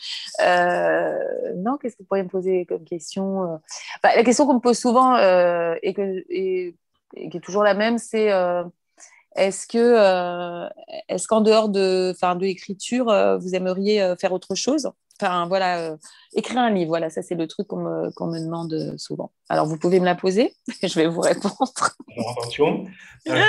Euh, 0.41 1.17
non, 1.55 1.77
qu'est-ce 1.77 1.95
que 1.95 2.03
vous 2.03 2.07
pourriez 2.07 2.23
me 2.23 2.29
poser 2.29 2.65
comme 2.65 2.83
question 2.83 3.43
euh? 3.43 3.57
bah, 4.03 4.15
La 4.15 4.23
question 4.23 4.45
qu'on 4.45 4.55
me 4.55 4.59
pose 4.59 4.77
souvent 4.77 5.15
euh, 5.15 5.75
et, 5.81 5.93
que, 5.93 6.23
et, 6.29 6.75
qui 7.29 7.37
est 7.37 7.41
toujours 7.41 7.63
la 7.63 7.73
même, 7.73 7.97
c'est 7.97 8.31
est-ce 9.35 9.67
que, 9.67 10.69
est-ce 11.07 11.27
qu'en 11.27 11.41
dehors 11.41 11.69
de, 11.69 12.13
de 12.13 12.45
l'écriture, 12.45 13.05
vous 13.39 13.55
aimeriez 13.55 14.15
faire 14.19 14.33
autre 14.33 14.55
chose? 14.55 14.91
Enfin, 15.21 15.45
voilà, 15.47 15.79
euh, 15.79 15.97
écrire 16.33 16.59
un 16.59 16.71
livre, 16.71 16.89
voilà, 16.89 17.11
ça 17.11 17.21
c'est 17.21 17.35
le 17.35 17.45
truc 17.45 17.67
qu'on 17.67 17.77
me, 17.77 18.39
demande 18.39 18.95
souvent. 18.97 19.31
Alors, 19.49 19.67
vous 19.67 19.77
pouvez 19.77 19.99
me 19.99 20.05
la 20.05 20.15
poser, 20.15 20.53
je 20.83 20.95
vais 20.95 21.07
vous 21.07 21.21
répondre. 21.21 21.71
attention, 22.39 22.87
euh, 23.29 23.39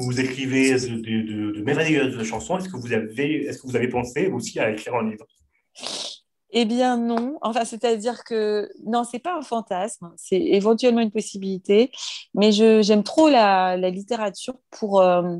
vous 0.00 0.18
écrivez 0.18 0.72
de, 0.72 0.96
de, 0.96 1.52
de, 1.52 1.62
merveilleuses 1.62 2.22
chansons. 2.22 2.56
Est-ce 2.56 2.68
que 2.70 3.66
vous 3.66 3.76
avez 3.76 3.88
pensé 3.88 4.28
aussi 4.28 4.58
à 4.60 4.70
écrire 4.70 4.94
un 4.94 5.10
livre? 5.10 5.26
Eh 6.50 6.64
bien 6.64 6.96
non, 6.96 7.38
enfin 7.42 7.64
c'est-à-dire 7.64 8.24
que 8.24 8.70
non, 8.86 9.04
c'est 9.04 9.18
pas 9.18 9.36
un 9.36 9.42
fantasme, 9.42 10.12
c'est 10.16 10.40
éventuellement 10.40 11.00
une 11.00 11.10
possibilité, 11.10 11.90
mais 12.34 12.52
j'aime 12.52 13.02
trop 13.02 13.28
la, 13.28 13.76
la, 13.76 13.90
littérature 13.90 14.54
pour 14.70 15.00
euh, 15.02 15.36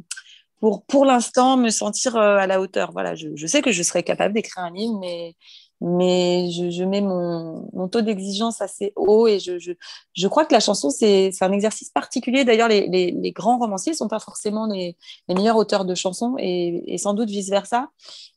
pour, 0.61 0.85
pour 0.87 1.05
l'instant, 1.05 1.57
me 1.57 1.71
sentir 1.71 2.17
euh, 2.17 2.37
à 2.37 2.47
la 2.47 2.61
hauteur. 2.61 2.93
Voilà, 2.93 3.15
je, 3.15 3.29
je 3.35 3.47
sais 3.47 3.63
que 3.63 3.73
je 3.73 3.83
serais 3.83 4.03
capable 4.03 4.35
d'écrire 4.35 4.65
un 4.65 4.73
livre, 4.73 4.99
mais, 5.01 5.37
mais 5.81 6.51
je, 6.51 6.71
je 6.71 6.83
mets 6.83 7.01
mon, 7.01 7.69
mon 7.73 7.89
taux 7.89 8.01
d'exigence 8.01 8.61
assez 8.61 8.93
haut 8.97 9.29
et 9.29 9.39
je, 9.39 9.59
je, 9.59 9.73
je, 10.13 10.29
crois 10.29 10.45
que 10.45 10.53
la 10.53 10.61
chanson, 10.61 10.91
c'est 10.91 11.31
un 11.41 11.53
exercice 11.53 11.91
particulier. 11.91 12.45
D'ailleurs, 12.45 12.69
les, 12.69 12.89
les, 12.89 13.33
grands 13.33 13.59
romanciers 13.59 13.93
ne 13.93 13.97
sont 13.97 14.09
pas 14.09 14.19
forcément 14.19 14.67
les, 14.67 14.97
les, 15.29 15.35
meilleurs 15.35 15.57
auteurs 15.57 15.85
de 15.85 15.95
chansons 15.95 16.35
et, 16.39 16.97
sans 16.99 17.15
doute 17.15 17.29
vice-versa. 17.31 17.91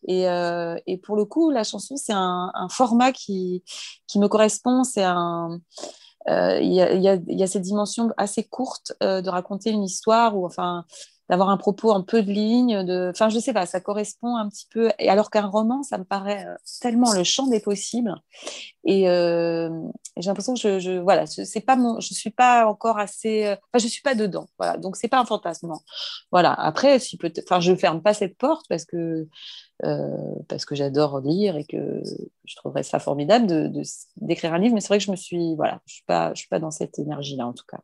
Et, 0.08 0.30
euh, 0.30 0.78
et, 0.86 0.98
pour 0.98 1.16
le 1.16 1.26
coup, 1.26 1.50
la 1.50 1.64
chanson, 1.64 1.96
c'est 1.98 2.14
un, 2.14 2.52
format 2.70 3.12
qui, 3.12 3.64
qui 4.08 4.20
me 4.20 4.28
correspond. 4.28 4.84
C'est 4.84 5.04
un. 5.04 5.60
Euh, 6.30 6.60
il 6.62 6.72
y, 6.72 6.82
a, 6.82 6.94
y, 6.94 7.24
y, 7.28 7.44
a, 7.44 7.48
cette 7.48 7.64
dimension 7.64 8.12
assez 8.16 8.44
courte 8.44 8.94
euh, 9.02 9.22
de 9.22 9.30
raconter 9.32 9.72
une 9.72 9.84
histoire 9.84 10.38
ou 10.38 10.46
enfin 10.46 10.86
d'avoir 11.32 11.50
un 11.50 11.56
propos 11.56 11.94
un 11.94 12.02
peu 12.02 12.22
de 12.22 12.30
ligne, 12.30 12.84
de, 12.84 13.10
enfin 13.10 13.30
je 13.30 13.40
sais 13.40 13.54
pas, 13.54 13.66
ça 13.66 13.80
correspond 13.80 14.36
un 14.36 14.50
petit 14.50 14.68
peu. 14.70 14.92
Et 15.00 15.10
alors 15.10 15.30
qu'un 15.30 15.48
roman, 15.48 15.82
ça 15.82 15.98
me 15.98 16.04
paraît 16.04 16.46
euh, 16.46 16.56
tellement 16.82 17.14
le 17.14 17.24
champ 17.24 17.48
des 17.48 17.62
possibles. 17.62 18.14
Et, 18.84 19.10
euh, 19.10 19.70
j'ai 20.18 20.28
l'impression 20.28 20.54
que 20.56 20.60
je, 20.60 20.80
je 20.80 20.92
voilà, 21.00 21.26
c'est 21.26 21.62
pas 21.62 21.78
mon, 21.78 22.02
je 22.02 22.14
suis 22.14 22.32
pas 22.32 22.68
encore 22.68 23.00
assez, 23.00 23.46
euh, 23.46 23.54
enfin 23.54 23.82
je 23.82 23.88
suis 23.88 24.02
pas 24.02 24.14
dedans. 24.14 24.50
Voilà, 24.60 24.76
donc 24.78 24.98
c'est 24.98 25.08
pas 25.08 25.22
un 25.22 25.26
fantasme. 25.26 25.72
Voilà. 26.34 26.52
Après, 26.52 27.00
si 27.00 27.16
peut 27.18 27.32
enfin 27.48 27.62
je 27.62 27.76
ferme 27.76 28.02
pas 28.02 28.14
cette 28.14 28.38
porte 28.38 28.66
parce 28.68 28.84
que 28.84 29.26
parce 30.50 30.66
que 30.66 30.76
j'adore 30.76 31.22
lire 31.22 31.56
et 31.56 31.64
que 31.66 32.02
je 32.46 32.56
trouverais 32.58 32.84
ça 32.84 33.00
formidable 33.00 33.48
de, 33.48 33.72
d'écrire 34.18 34.54
un 34.54 34.60
livre. 34.60 34.76
Mais 34.76 34.82
c'est 34.82 34.90
vrai 34.90 35.00
que 35.00 35.06
je 35.06 35.12
me 35.12 35.16
suis, 35.16 35.56
voilà, 35.56 35.80
je 35.86 35.94
suis 35.96 36.04
pas, 36.06 36.34
je 36.34 36.40
suis 36.42 36.50
pas 36.50 36.60
dans 36.60 36.72
cette 36.72 37.00
énergie 37.00 37.38
là 37.38 37.48
en 37.48 37.54
tout 37.54 37.66
cas. 37.68 37.80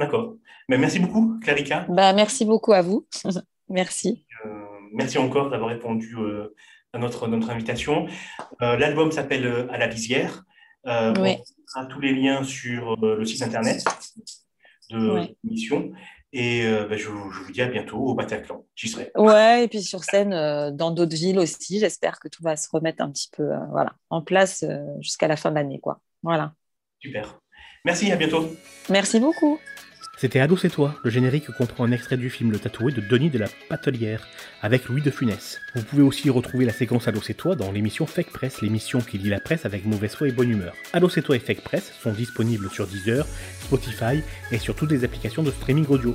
D'accord. 0.00 0.36
Mais 0.70 0.78
merci 0.78 0.98
beaucoup, 0.98 1.38
Clarica. 1.42 1.84
Bah, 1.90 2.14
merci 2.14 2.46
beaucoup 2.46 2.72
à 2.72 2.80
vous. 2.80 3.06
merci. 3.68 4.24
Euh, 4.46 4.48
merci 4.94 5.18
encore 5.18 5.50
d'avoir 5.50 5.68
répondu 5.68 6.16
euh, 6.16 6.54
à 6.94 6.98
notre, 6.98 7.28
notre 7.28 7.50
invitation. 7.50 8.06
Euh, 8.62 8.78
l'album 8.78 9.12
s'appelle 9.12 9.68
À 9.70 9.76
la 9.76 9.86
lisière. 9.86 10.42
oui. 10.86 11.36
On 11.76 11.86
tous 11.86 12.00
les 12.00 12.14
liens 12.14 12.42
sur 12.42 12.96
le 12.96 13.24
site 13.24 13.42
internet 13.42 13.84
de 14.90 15.28
l'émission. 15.44 15.92
Et 16.32 16.64
bah, 16.88 16.96
je, 16.96 17.08
vous 17.08 17.52
dis 17.52 17.62
à 17.62 17.66
bientôt 17.66 17.98
au 17.98 18.14
Bataclan. 18.14 18.64
J'y 18.74 18.88
serai. 18.88 19.12
Ouais, 19.14 19.64
et 19.64 19.68
puis 19.68 19.82
sur 19.82 20.02
scène 20.02 20.30
dans 20.74 20.90
d'autres 20.90 21.14
villes 21.14 21.38
aussi. 21.38 21.78
J'espère 21.78 22.18
que 22.18 22.26
tout 22.26 22.42
va 22.42 22.56
se 22.56 22.68
remettre 22.72 23.04
un 23.04 23.10
petit 23.12 23.28
peu 23.36 23.50
voilà, 23.70 23.92
en 24.08 24.22
place 24.22 24.64
jusqu'à 25.00 25.28
la 25.28 25.36
fin 25.36 25.50
de 25.50 25.56
l'année. 25.56 25.80
Voilà. 26.22 26.54
Super. 26.98 27.38
Merci, 27.84 28.10
à 28.10 28.16
bientôt. 28.16 28.48
Merci 28.88 29.20
beaucoup. 29.20 29.58
C'était 30.20 30.40
Ado 30.40 30.54
c'est 30.54 30.68
toi, 30.68 30.94
le 31.02 31.08
générique 31.08 31.50
comprend 31.50 31.84
un 31.84 31.92
extrait 31.92 32.18
du 32.18 32.28
film 32.28 32.52
Le 32.52 32.58
Tatoué 32.58 32.92
de 32.92 33.00
Denis 33.00 33.30
de 33.30 33.38
la 33.38 33.46
Patelière, 33.70 34.28
avec 34.60 34.86
Louis 34.86 35.00
de 35.00 35.10
Funès. 35.10 35.62
Vous 35.74 35.82
pouvez 35.82 36.02
aussi 36.02 36.28
retrouver 36.28 36.66
la 36.66 36.74
séquence 36.74 37.08
Ado 37.08 37.22
c'est 37.22 37.32
toi 37.32 37.56
dans 37.56 37.72
l'émission 37.72 38.04
Fake 38.04 38.30
Press, 38.30 38.60
l'émission 38.60 39.00
qui 39.00 39.16
lit 39.16 39.30
la 39.30 39.40
presse 39.40 39.64
avec 39.64 39.86
mauvaise 39.86 40.14
foi 40.14 40.28
et 40.28 40.32
bonne 40.32 40.50
humeur. 40.50 40.74
Ado 40.92 41.08
c'est 41.08 41.22
toi 41.22 41.36
et 41.36 41.38
Fake 41.38 41.62
Press 41.62 41.94
sont 42.02 42.12
disponibles 42.12 42.68
sur 42.68 42.86
Deezer, 42.86 43.26
Spotify 43.62 44.20
et 44.52 44.58
sur 44.58 44.74
toutes 44.74 44.90
les 44.90 45.04
applications 45.04 45.42
de 45.42 45.52
streaming 45.52 45.86
audio. 45.88 46.14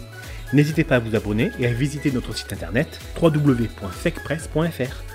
N'hésitez 0.53 0.83
pas 0.83 0.97
à 0.97 0.99
vous 0.99 1.15
abonner 1.15 1.49
et 1.57 1.65
à 1.65 1.73
visiter 1.73 2.11
notre 2.11 2.35
site 2.35 2.53
internet 2.53 2.99
www.fakepress.fr. 3.19 5.14